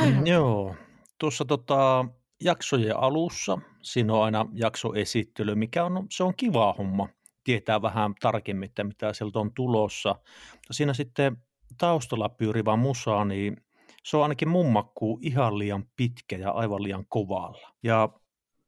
[0.00, 0.74] Mm, Joo.
[1.18, 2.04] Tuossa tota,
[2.40, 7.08] jaksojen alussa, siinä on aina jaksoesittely, mikä on, se on kiva homma.
[7.44, 10.08] Tietää vähän tarkemmin, että mitä sieltä on tulossa.
[10.52, 11.36] Mutta siinä sitten
[11.78, 13.56] taustalla pyörivä musa, niin
[14.08, 17.72] se on ainakin mun makkuun ihan liian pitkä ja aivan liian kovalla.
[17.82, 18.08] Ja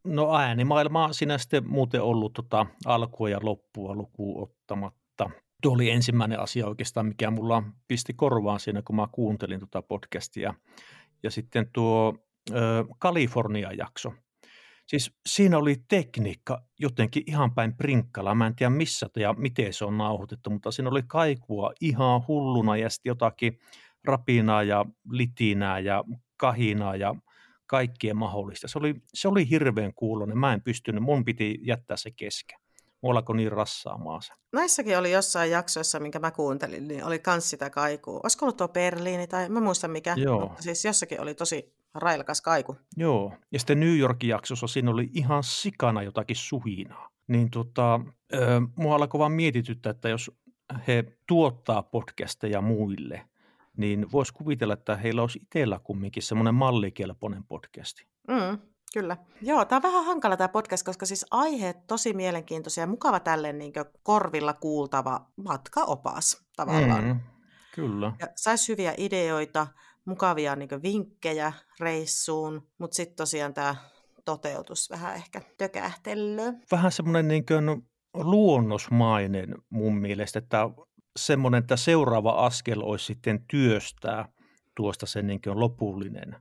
[0.05, 5.31] no äänimaailma on siinä sitten muuten ollut tota alkua ja loppua lukuun ottamatta.
[5.63, 10.55] Tuo oli ensimmäinen asia oikeastaan, mikä mulla pisti korvaan siinä, kun mä kuuntelin tuota podcastia.
[11.23, 12.15] Ja sitten tuo
[12.99, 14.13] Kalifornia-jakso.
[14.87, 18.35] Siis siinä oli tekniikka jotenkin ihan päin prinkkalla.
[18.35, 22.77] Mä en tiedä missä ja miten se on nauhoitettu, mutta siinä oli kaikua ihan hulluna
[22.77, 23.59] ja sitten jotakin
[24.05, 26.05] rapinaa ja litinää ja
[26.37, 27.15] kahinaa ja
[27.67, 28.69] kaikkea mahdollista.
[28.69, 30.39] Se oli, se oli hirveän kuulonen.
[30.39, 32.59] Mä en pystynyt, mun piti jättää se kesken.
[33.03, 34.33] Mulla alkoi niin rassaamaan se.
[34.53, 38.21] Näissäkin oli jossain jaksoissa, minkä mä kuuntelin, niin oli kans sitä kaikua.
[38.23, 40.41] Olisiko ollut tuo Berliini tai mä muistan mikä, Joo.
[40.41, 42.77] mutta siis jossakin oli tosi railakas kaiku.
[42.97, 47.11] Joo, ja sitten New Yorkin jaksossa siinä oli ihan sikana jotakin suhinaa.
[47.27, 48.01] Niin tota,
[48.35, 50.31] ö, mua alkoi vaan mietityttää, että jos
[50.89, 53.30] he tuottaa podcasteja muille,
[53.81, 58.07] niin voisi kuvitella, että heillä olisi itsellä kumminkin semmoinen mallikelpoinen podcasti.
[58.29, 58.59] Mm,
[58.95, 59.17] kyllä.
[59.43, 63.59] Joo, tämä on vähän hankala tämä podcast, koska siis aiheet tosi mielenkiintoisia ja mukava tälleen
[63.59, 63.73] niin
[64.03, 67.05] korvilla kuultava matkaopas tavallaan.
[67.05, 67.21] Mm.
[67.75, 68.13] Kyllä.
[68.21, 69.67] Ja saisi hyviä ideoita,
[70.05, 73.77] mukavia niin vinkkejä reissuun, mutta sitten tosiaan tämä
[74.25, 76.53] toteutus vähän ehkä tökähtelyä.
[76.73, 77.83] Vähän semmoinen niin kuin
[78.15, 80.71] luonnosmainen mun mielestä, että
[81.19, 84.29] semmoinen, että seuraava askel olisi sitten työstää
[84.75, 86.37] tuosta sen niin kuin lopullinen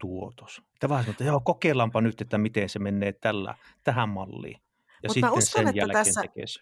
[0.00, 0.62] tuotos.
[0.74, 3.54] Että vähän semmoinen, että joo, kokeillaanpa nyt, että miten se menee tällä,
[3.84, 4.60] tähän malliin.
[5.02, 6.60] Ja Mut sitten uskon, sen että jälkeen tässä- tekee se.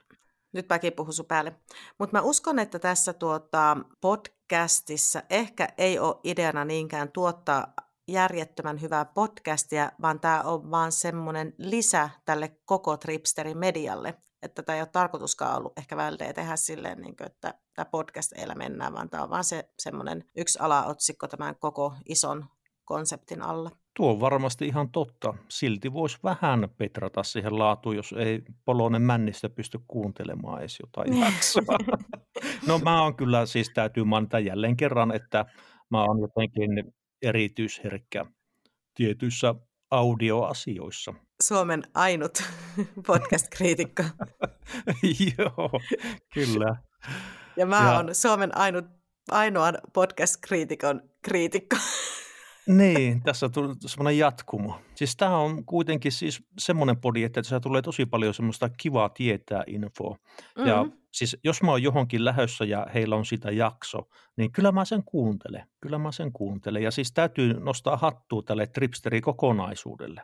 [0.53, 1.57] Nyt mäkin puhun sun päälle.
[1.99, 7.73] Mutta mä uskon, että tässä tuota podcastissa ehkä ei ole ideana niinkään tuottaa
[8.09, 14.15] järjettömän hyvää podcastia, vaan tämä on vaan semmoinen lisä tälle koko Tripsterin medialle.
[14.43, 18.33] Että tämä ei ole tarkoituskaan ollut ehkä välillä tehdä silleen, niin kuin, että tämä podcast
[18.33, 22.47] ei mennään, vaan tämä on vaan se semmoinen yksi alaotsikko tämän koko ison
[22.85, 23.71] konseptin alla.
[23.97, 25.35] Tuo on varmasti ihan totta.
[25.49, 31.79] Silti voisi vähän petrata siihen laatuun, jos ei Polonen Männistä pysty kuuntelemaan edes jotain jaksoa.
[32.67, 35.45] No mä oon kyllä, siis täytyy mainita jälleen kerran, että
[35.91, 38.27] mä oon jotenkin erityisherkkä
[38.95, 39.55] tietyissä
[39.91, 41.15] audioasioissa.
[41.43, 42.43] Suomen ainut
[43.07, 44.03] podcast-kriitikko.
[45.39, 45.71] Joo,
[46.35, 46.77] kyllä.
[47.57, 47.93] Ja mä ja...
[47.93, 48.85] oon Suomen ainut,
[49.31, 51.77] ainoan podcast-kriitikon kriitikko.
[52.69, 54.81] Niin, tässä on tullut semmoinen jatkumo.
[54.95, 59.65] Siis tämä on kuitenkin siis semmoinen podi, että tässä tulee tosi paljon semmoista kivaa tietää
[59.67, 60.15] infoa.
[60.15, 60.71] Mm-hmm.
[60.71, 63.99] Ja siis jos mä oon johonkin lähössä ja heillä on sitä jakso,
[64.37, 65.67] niin kyllä mä sen kuuntelen.
[65.81, 66.83] Kyllä mä sen kuuntelen.
[66.83, 70.23] Ja siis täytyy nostaa hattua tälle Tripsteri kokonaisuudelle.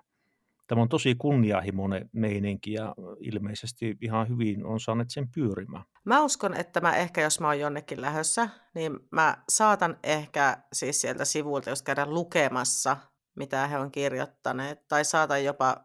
[0.66, 5.84] Tämä on tosi kunnianhimoinen meininki ja ilmeisesti ihan hyvin on saaneet sen pyörimään.
[6.04, 11.00] Mä uskon, että mä ehkä, jos mä oon jonnekin lähössä, niin mä saatan ehkä siis
[11.00, 12.96] sieltä sivuilta, jos käydään lukemassa,
[13.36, 15.76] mitä he on kirjoittaneet, tai saatan jopa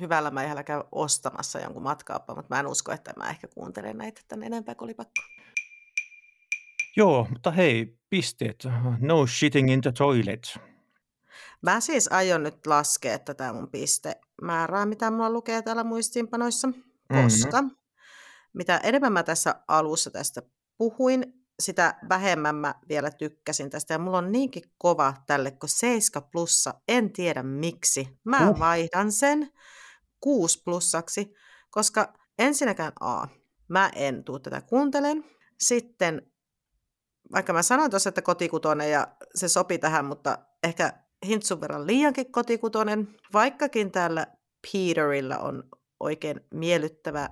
[0.00, 4.20] hyvällä mäihällä käy ostamassa jonkun matkaappa, mutta mä en usko, että mä ehkä kuuntelen näitä
[4.28, 5.22] tänne enempää, kun oli pakko.
[6.96, 8.66] Joo, mutta hei, pisteet.
[9.00, 10.58] No shitting in the toilet.
[11.62, 17.22] Mä siis aion nyt laskea tätä mun pistemäärää, mitä mulla lukee täällä muistiinpanoissa, mm-hmm.
[17.22, 17.76] koska mm-hmm.
[18.52, 20.42] mitä enemmän mä tässä alussa tästä
[20.78, 23.94] puhuin, sitä vähemmän mä vielä tykkäsin tästä.
[23.94, 28.18] Ja mulla on niinkin kova tälle, kun 7 plussa, en tiedä miksi.
[28.24, 28.58] Mä uh.
[28.58, 29.52] vaihdan sen
[30.20, 31.34] 6 plussaksi,
[31.70, 33.26] koska ensinnäkään A,
[33.68, 35.24] mä en tuu tätä kuuntelen.
[35.58, 36.32] Sitten,
[37.32, 40.92] vaikka mä sanoin tuossa, että kotikutonen ja se sopi tähän, mutta ehkä
[41.26, 44.26] hintsun verran liiankin kotikutonen, vaikkakin täällä
[44.62, 45.64] Peterillä on
[46.00, 47.28] oikein miellyttävä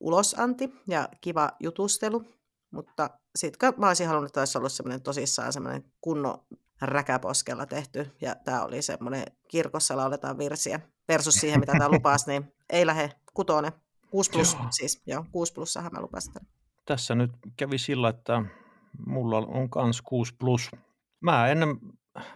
[0.00, 2.24] ulosanti ja kiva jutustelu,
[2.70, 6.46] mutta sitten mä olisin halunnut, että olisi ollut semmoinen tosissaan semmoinen kunno
[6.80, 12.52] räkäposkella tehty, ja tämä oli semmoinen kirkossa lauletaan virsiä, versus siihen, mitä tämä lupasi, niin
[12.70, 13.72] ei lähde kutonen.
[14.10, 14.66] 6 plus, joo.
[14.70, 16.48] siis joo, 6 plussahan mä lupasin tämän.
[16.86, 18.42] Tässä nyt kävi sillä, että
[19.06, 20.70] mulla on kans 6 plus.
[21.20, 21.58] Mä en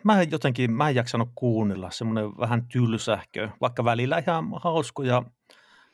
[0.05, 5.22] mä en jotenkin, mä en jaksanut kuunnella, semmoinen vähän tylsähkö, vaikka välillä ihan hauskoja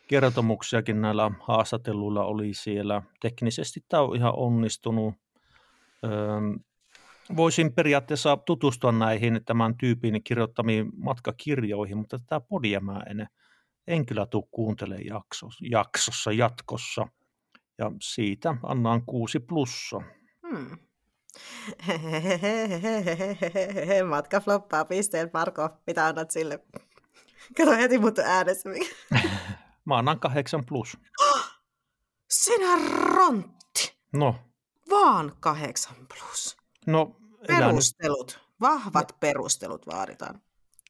[0.08, 3.02] kertomuksiakin näillä haastatteluilla oli siellä.
[3.20, 5.14] Teknisesti tämä on ihan onnistunut.
[6.04, 6.10] Öö,
[7.36, 13.26] voisin periaatteessa tutustua näihin tämän tyypin kirjoittamiin matkakirjoihin, mutta tätä podia mä en,
[13.86, 17.08] en kyllä tule kuuntelemaan jaksossa, jaksossa jatkossa.
[17.78, 20.00] Ja siitä annan kuusi plussa.
[20.48, 20.78] Hmm.
[24.08, 25.68] Matka floppaa pisteet, Marko.
[25.86, 26.60] Mitä annat sille?
[27.56, 28.70] Kato heti mutta äänessä.
[29.84, 30.96] Mä annan kahdeksan plus.
[32.30, 32.78] Sinä
[33.14, 33.96] rontti.
[34.12, 34.34] No.
[34.90, 36.56] Vaan kahdeksan plus.
[36.86, 37.16] No,
[37.46, 38.26] Perustelut.
[38.26, 38.40] Nyt...
[38.60, 39.16] Vahvat no.
[39.20, 40.40] perustelut vaaditaan.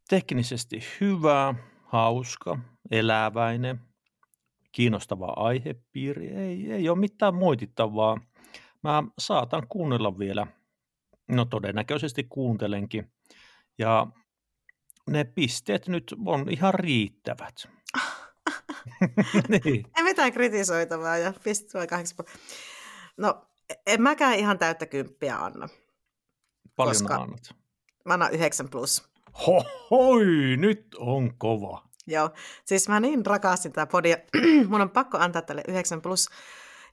[0.08, 2.58] Teknisesti hyvä, hauska,
[2.90, 3.80] eläväinen,
[4.72, 6.28] kiinnostava aihepiiri.
[6.28, 8.20] Ei, ei ole mitään moitittavaa
[8.86, 10.46] mä saatan kuunnella vielä,
[11.28, 13.12] no todennäköisesti kuuntelenkin,
[13.78, 14.06] ja
[15.10, 17.68] ne pisteet nyt on ihan riittävät.
[19.48, 19.86] niin.
[19.96, 22.26] Ei mitään kritisoitavaa ja pisteet vai kahdeksan.
[23.16, 23.46] No,
[23.86, 25.68] en mäkään ihan täyttä kymppiä anna.
[26.76, 27.54] Paljon koska annat?
[28.04, 29.08] Mä annan 9 plus.
[29.46, 31.82] Hohoi, nyt on kova.
[32.06, 32.30] Joo,
[32.64, 34.16] siis mä niin rakastin tätä podia.
[34.68, 36.28] Mun on pakko antaa tälle 9 plus.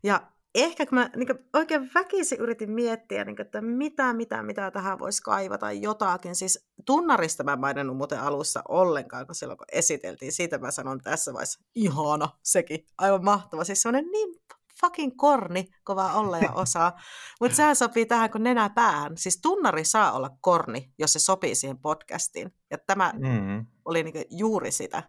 [0.03, 4.43] Ja ehkä kun mä niin kuin, oikein väkisin yritin miettiä, niin kuin, että mitä, mitä,
[4.43, 6.35] mitä tähän voisi kaivata, jotakin.
[6.35, 10.31] Siis tunnarista mä en muuten alussa ollenkaan, kun silloin kun esiteltiin.
[10.31, 13.63] Siitä mä sanon tässä vaiheessa, ihana sekin, aivan mahtava.
[13.63, 14.41] Siis semmoinen niin
[14.81, 16.99] fucking korni, kova olla ja osaa.
[17.41, 19.17] Mutta sehän sopii tähän kuin nenä päähän.
[19.17, 22.53] Siis tunnari saa olla korni, jos se sopii siihen podcastiin.
[22.71, 23.65] Ja tämä mm.
[23.85, 25.03] oli niin juuri sitä.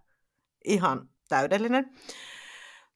[0.64, 1.94] Ihan täydellinen.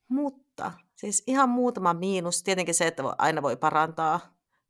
[0.08, 2.42] Mutta Siis ihan muutama miinus.
[2.42, 4.20] Tietenkin se, että aina voi parantaa,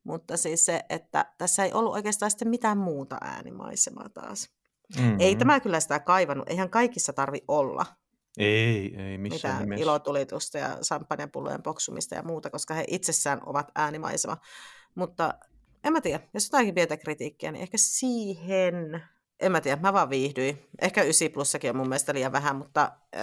[0.05, 4.51] mutta siis se, että tässä ei ollut oikeastaan sitten mitään muuta äänimaisemaa taas.
[4.99, 5.16] Mm-hmm.
[5.20, 6.49] Ei tämä kyllä sitä kaivannut.
[6.49, 7.87] Eihän kaikissa tarvi olla.
[8.39, 9.83] Ei, ei missään mitään nimessä.
[9.83, 14.37] ilotulitusta ja samppanjapullojen poksumista ja muuta, koska he itsessään ovat äänimaisema.
[14.95, 15.35] Mutta
[15.85, 19.03] en mä tiedä, jos jotakin pientä kritiikkiä, niin ehkä siihen,
[19.41, 20.68] en mä tiedä, mä vaan viihdyin.
[20.83, 23.22] Ehkä 9 plussakin on mun mielestä liian vähän, mutta äh,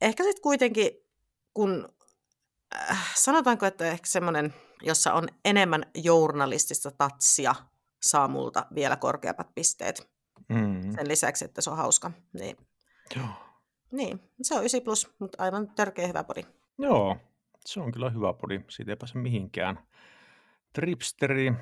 [0.00, 1.01] ehkä sitten kuitenkin
[1.54, 1.88] kun
[2.76, 7.54] äh, sanotaanko, että ehkä semmoinen, jossa on enemmän journalistista tatsia,
[8.02, 10.10] saa multa vielä korkeammat pisteet.
[10.48, 10.92] Mm.
[10.94, 12.10] Sen lisäksi, että se on hauska.
[12.32, 12.56] Niin,
[13.16, 13.26] Joo.
[13.90, 16.42] niin se on 9 plus, mutta aivan törkeä hyvä podi.
[16.78, 17.16] Joo,
[17.64, 18.60] se on kyllä hyvä podi.
[18.68, 19.78] Siitä ei pääse mihinkään.
[20.72, 21.52] Tripsteri.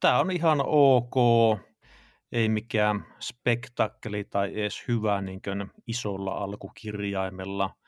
[0.00, 1.14] Tämä on ihan ok,
[2.32, 5.40] ei mikään spektakkeli tai edes hyvä niin
[5.86, 7.70] isolla alkukirjaimella–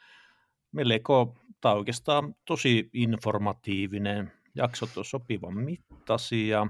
[0.73, 4.33] melko, tai oikeastaan tosi informatiivinen.
[4.55, 6.67] Jaksot on sopivan mittaisia.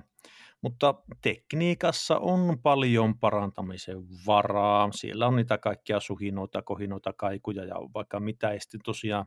[0.63, 4.89] Mutta tekniikassa on paljon parantamisen varaa.
[4.93, 8.53] Siellä on niitä kaikkia suhinoita, kohinoita, kaikuja ja vaikka mitä.
[8.53, 9.27] Ja sitten tosiaan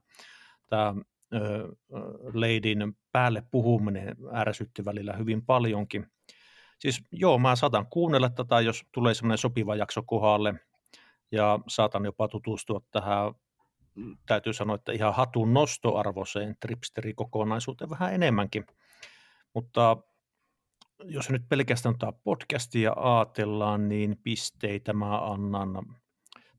[0.69, 0.95] tämä
[2.33, 6.07] Leidin päälle puhuminen ärsytti välillä hyvin paljonkin.
[6.79, 10.53] Siis joo, mä saatan kuunnella tätä, jos tulee semmoinen sopiva jakso kohdalle,
[11.31, 13.33] ja saatan jopa tutustua tähän,
[14.25, 18.65] täytyy sanoa, että ihan hatun nostoarvoiseen tripsterikokonaisuuteen vähän enemmänkin.
[19.53, 19.97] Mutta
[21.03, 25.85] jos nyt pelkästään tämä podcastia ajatellaan, niin pisteitä mä annan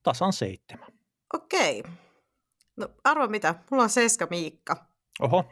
[0.02, 0.88] tasan seitsemän.
[1.34, 1.82] Okei.
[2.76, 4.86] No arvo mitä, mulla on Seiska Miikka.
[5.20, 5.44] Oho.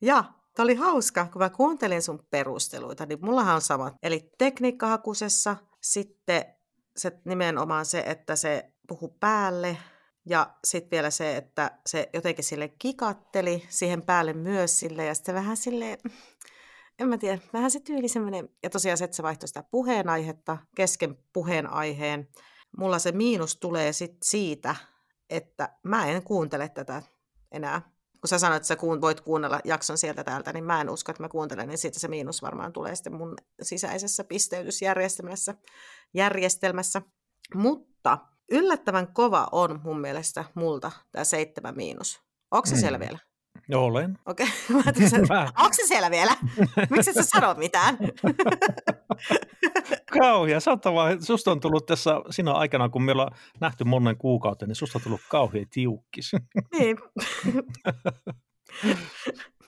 [0.00, 0.24] Ja
[0.56, 3.94] Tämä oli hauska, kun mä kuuntelin sun perusteluita, niin mullahan on samat.
[4.02, 6.44] Eli tekniikkahakusessa, sitten
[6.96, 9.76] se nimenomaan se, että se puhu päälle,
[10.26, 15.34] ja sitten vielä se, että se jotenkin sille kikatteli siihen päälle myös sille, ja sitten
[15.34, 15.98] vähän sille
[16.98, 20.58] en mä tiedä, vähän se tyyli semmoinen, ja tosiaan se, että se vaihtoi sitä puheenaihetta
[20.76, 22.28] kesken puheenaiheen.
[22.78, 24.76] Mulla se miinus tulee sit siitä,
[25.30, 27.02] että mä en kuuntele tätä
[27.52, 27.80] enää.
[28.20, 31.22] Kun sä sanoit, että sä voit kuunnella jakson sieltä täältä, niin mä en usko, että
[31.22, 35.54] mä kuuntelen, niin siitä se miinus varmaan tulee sitten mun sisäisessä pisteytysjärjestelmässä.
[36.14, 37.02] Järjestelmässä.
[37.54, 38.18] Mutta
[38.50, 42.20] yllättävän kova on mun mielestä multa tämä seitsemän miinus.
[42.50, 42.80] Onko se mm.
[42.80, 43.18] siellä vielä?
[43.74, 44.18] Olen.
[44.26, 44.46] Okei.
[44.90, 45.46] Okay.
[45.58, 46.32] Onko se siellä vielä?
[46.90, 47.98] Miksi et sä sano mitään?
[50.20, 50.58] kauhia.
[50.94, 53.30] vaan, susta on tullut tässä sinä aikana, kun meillä on
[53.60, 56.32] nähty monen kuukautta, niin susta on tullut kauhean tiukkis.
[56.78, 56.96] niin.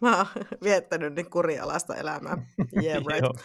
[0.01, 0.27] Mä oon
[0.63, 2.47] viettänyt niin kurialasta elämää.
[2.83, 3.41] Yeah, right.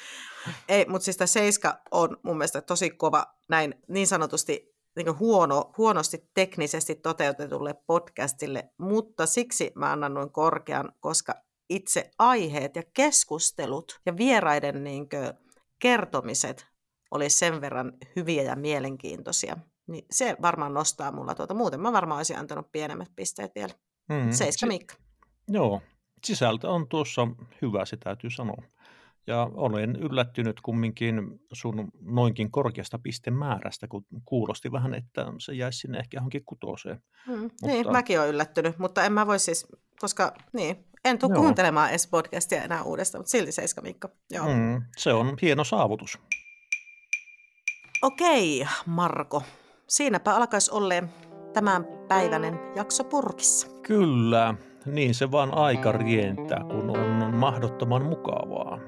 [0.69, 5.71] Ei, mutta siis tämä Seiska on mun mielestä tosi kova näin niin sanotusti niin huono,
[5.77, 11.33] huonosti teknisesti toteutetulle podcastille, mutta siksi mä annan noin korkean, koska
[11.69, 15.33] itse aiheet ja keskustelut ja vieraiden niin kuin,
[15.79, 16.67] kertomiset
[17.11, 19.57] oli sen verran hyviä ja mielenkiintoisia.
[19.87, 21.53] Niin se varmaan nostaa mulla tuota.
[21.53, 23.73] Muuten mä varmaan olisin antanut pienemmät pisteet vielä.
[24.09, 24.95] Mm, Seiska Mikka.
[25.47, 25.81] Joo,
[26.25, 27.27] sisältö on tuossa
[27.61, 28.63] hyvä, se täytyy sanoa.
[29.27, 31.21] Ja olen yllättynyt kumminkin
[31.53, 37.01] sun noinkin korkeasta pistemäärästä, kun kuulosti vähän, että se jäisi sinne ehkä johonkin kutoseen.
[37.27, 37.67] Mm, mutta...
[37.67, 39.67] Niin, mäkin olen yllättynyt, mutta en mä voi siis,
[39.99, 44.07] koska niin, en tule kuuntelemaan edes podcastia enää uudestaan, mutta silti Seiska Mikko.
[44.31, 44.47] Joo.
[44.47, 46.19] Mm, se on hieno saavutus.
[48.01, 49.43] Okei, Marko.
[49.87, 51.09] Siinäpä alkaisi olleen
[51.53, 53.67] tämän päiväinen jakso purkissa.
[53.81, 54.55] Kyllä,
[54.85, 57.12] niin se vaan aika rientää, kun on
[57.43, 58.79] mahdottoman mukavaa.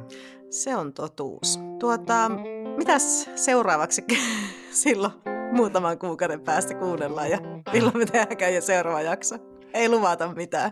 [0.49, 1.59] Se on totuus.
[1.79, 2.31] Tuota,
[2.77, 4.05] mitäs seuraavaksi
[4.83, 5.13] silloin
[5.51, 7.37] muutaman kuukauden päästä kuunnellaan ja
[7.73, 9.35] milloin me tehdäänkään jo seuraava jakso?
[9.73, 10.71] Ei luvata mitään.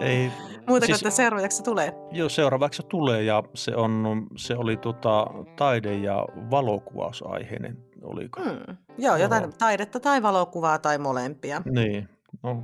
[0.00, 0.30] Ei.
[0.68, 1.94] Muuta siis, kuin seuraava jakso tulee.
[2.10, 8.40] Joo, seuraavaksi tulee ja se, on, se oli tota, taide- ja valokuvausaiheinen, oliko?
[8.40, 8.76] Mm.
[8.98, 9.50] Joo, jotain no.
[9.58, 11.62] taidetta tai valokuvaa tai molempia.
[11.64, 12.08] Niin,
[12.42, 12.62] no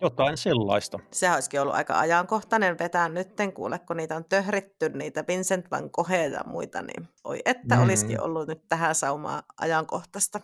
[0.00, 0.98] jotain sellaista.
[1.10, 5.90] Se olisikin ollut aika ajankohtainen vetää nytten, kuule, kun niitä on töhritty, niitä Vincent van
[5.92, 7.82] Gogh ja muita, niin oi, että mm.
[7.82, 10.40] olisikin ollut nyt tähän saumaan ajankohtaista.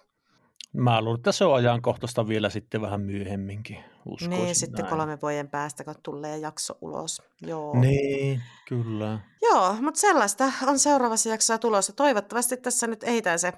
[0.72, 3.76] Mä luulen, että se on ajankohtaista vielä sitten vähän myöhemminkin,
[4.06, 4.54] uskoisin Niin, näin.
[4.54, 7.22] sitten kolme vuoden päästä, kun tulee jakso ulos.
[7.40, 7.80] Joo.
[7.80, 9.18] Niin, kyllä.
[9.42, 11.92] Joo, mutta sellaista on seuraavassa jaksossa tulossa.
[11.92, 13.52] Toivottavasti tässä nyt ei se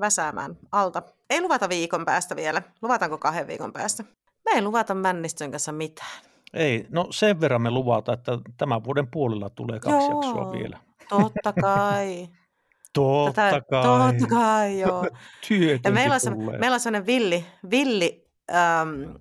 [0.00, 1.02] väsäämään alta.
[1.30, 2.62] Ei luvata viikon päästä vielä.
[2.82, 4.04] Luvataanko kahden viikon päästä?
[4.48, 6.22] Me ei luvata Männistön kanssa mitään.
[6.54, 10.78] Ei, no sen verran me luvata, että tämän vuoden puolella tulee kaksi Joo, jaksoa vielä.
[11.08, 12.28] totta kai.
[12.92, 13.82] totta Tätä, kai.
[13.82, 15.04] Totta kai, joo.
[15.84, 19.16] ja meillä on, se, meillä on sellainen villi, villi ähm,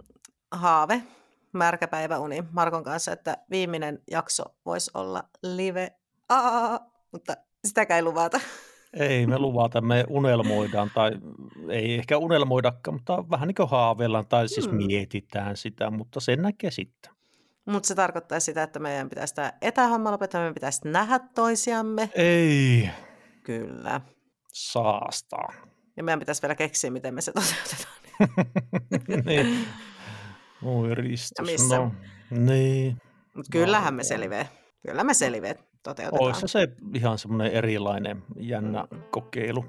[0.51, 1.03] haave,
[1.53, 5.91] märkäpäiväuni Markon kanssa, että viimeinen jakso voisi olla live,
[6.29, 6.79] Aa,
[7.11, 8.39] mutta sitäkään ei luvata.
[8.99, 11.11] Ei me luvata, me unelmoidaan tai
[11.69, 14.77] ei ehkä unelmoidakaan, mutta vähän niin kuin haaveillaan tai siis hmm.
[14.77, 17.11] mietitään sitä, mutta sen näkee sitten.
[17.65, 22.09] Mutta se tarkoittaa sitä, että meidän pitäisi tämä etähomma lopettaa, meidän pitäisi nähdä toisiamme.
[22.15, 22.89] Ei.
[23.43, 24.01] Kyllä.
[24.53, 25.53] Saastaa.
[25.97, 27.97] Ja meidän pitäisi vielä keksiä, miten me se toteutetaan.
[29.25, 29.67] niin.
[30.63, 31.31] Oi ristus.
[31.37, 31.77] Ja missä?
[31.77, 31.91] No,
[32.29, 32.97] niin.
[33.35, 34.45] Mutta kyllähän me selviää.
[34.87, 35.55] Kyllä me selviää
[35.87, 36.23] toteutetaan.
[36.23, 39.65] Olisi se ihan semmoinen erilainen jännä kokeilu.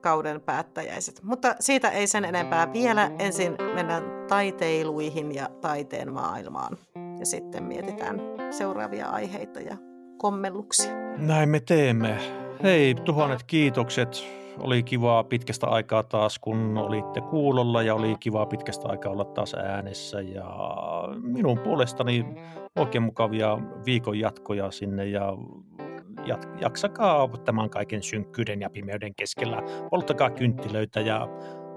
[0.00, 1.20] Kauden päättäjäiset.
[1.22, 3.10] Mutta siitä ei sen enempää vielä.
[3.18, 6.78] Ensin mennään taiteiluihin ja taiteen maailmaan.
[7.18, 8.20] Ja sitten mietitään
[8.50, 9.76] seuraavia aiheita ja
[10.18, 10.92] kommelluksia.
[11.16, 12.18] Näin me teemme.
[12.62, 14.24] Hei, tuhannet kiitokset.
[14.58, 19.54] Oli kivaa pitkästä aikaa taas, kun olitte kuulolla ja oli kivaa pitkästä aikaa olla taas
[19.54, 20.20] äänessä.
[20.20, 20.54] Ja
[21.22, 22.26] minun puolestani
[22.76, 25.36] oikein mukavia viikon jatkoja sinne ja
[26.60, 29.62] jaksakaa tämän kaiken synkkyyden ja pimeyden keskellä.
[29.90, 31.28] Polttakaa kynttilöitä ja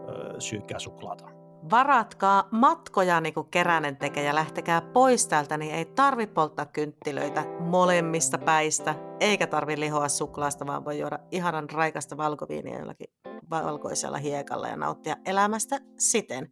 [0.09, 1.25] ö, syykää suklaata.
[1.71, 7.45] Varatkaa matkoja, niin kuin Keränen tekee, ja lähtekää pois täältä, niin ei tarvi polttaa kynttilöitä
[7.59, 13.07] molemmista päistä, eikä tarvi lihoa suklaasta, vaan voi juoda ihanan raikasta valkoviiniä jollakin
[13.49, 16.49] valkoisella hiekalla ja nauttia elämästä siten.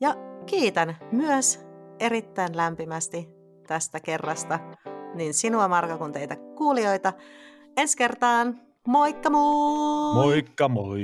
[0.00, 0.14] Ja
[0.46, 1.66] kiitän myös
[2.00, 3.37] erittäin lämpimästi
[3.68, 4.58] tästä kerrasta
[5.14, 7.12] niin sinua Marko kuin teitä kuulijoita.
[7.76, 10.14] Ensi kertaan, moikka moi!
[10.14, 11.02] Moikka moi!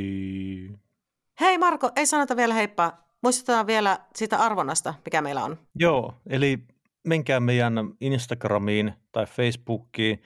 [1.41, 2.93] Hei Marko, ei sanota vielä heippa.
[3.23, 5.59] Muistutetaan vielä siitä arvonnasta, mikä meillä on.
[5.75, 6.59] Joo, eli
[7.07, 10.23] menkää meidän Instagramiin tai Facebookiin.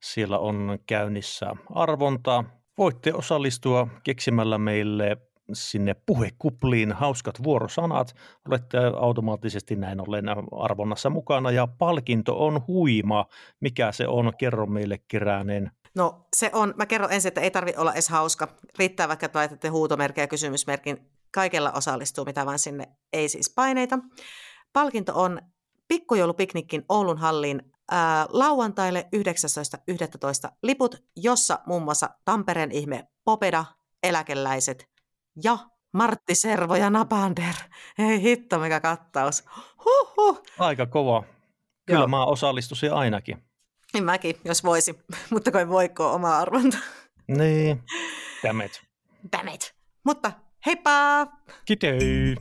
[0.00, 2.44] Siellä on käynnissä arvonta.
[2.78, 5.16] Voitte osallistua keksimällä meille
[5.52, 8.14] sinne puhekupliin hauskat vuorosanat.
[8.48, 13.26] Olette automaattisesti näin ollen arvonnassa mukana ja palkinto on huima.
[13.60, 14.32] Mikä se on?
[14.38, 15.70] Kerro meille keräänen.
[15.94, 18.48] No se on, mä kerron ensin, että ei tarvi olla edes hauska.
[18.78, 20.98] Riittää vaikka, että laitatte huutomerkin ja kysymysmerkin.
[21.34, 23.98] Kaikella osallistuu, mitä vaan sinne ei siis paineita.
[24.72, 25.40] Palkinto on
[25.88, 29.08] pikkujoulupiknikin Oulun halliin ää, lauantaille
[30.48, 30.52] 19.11.
[30.62, 33.64] liput, jossa muun muassa Tampereen ihme Popeda,
[34.02, 34.88] eläkeläiset
[35.44, 35.58] ja
[35.92, 37.54] Martti Servo ja Napander.
[37.98, 39.44] Ei hitto, mikä kattaus.
[39.84, 40.42] Huhhuh.
[40.58, 41.24] Aika kova.
[41.86, 42.08] Kyllä Joo.
[42.08, 43.42] mä osallistuisin ainakin.
[43.92, 44.98] Niin mäkin, jos voisi,
[45.30, 46.78] mutta kai voiko oma arvonta.
[47.28, 47.82] Niin,
[48.44, 48.82] dammit.
[49.32, 49.74] Dammit.
[50.04, 50.32] Mutta
[50.66, 51.26] heippa!
[51.64, 52.36] Kitei!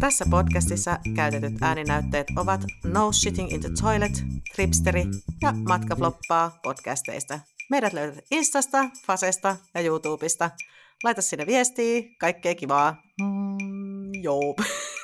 [0.00, 4.24] Tässä podcastissa käytetyt ääninäytteet ovat No Shitting in the Toilet,
[4.54, 5.04] Tripsteri
[5.42, 7.40] ja Matkafloppaa podcasteista.
[7.70, 10.50] Meidät löydät Instasta, Fasesta ja YouTubesta.
[11.04, 13.02] Laita sinne viestiä, kaikkea kivaa.
[13.20, 14.54] Mm, joo.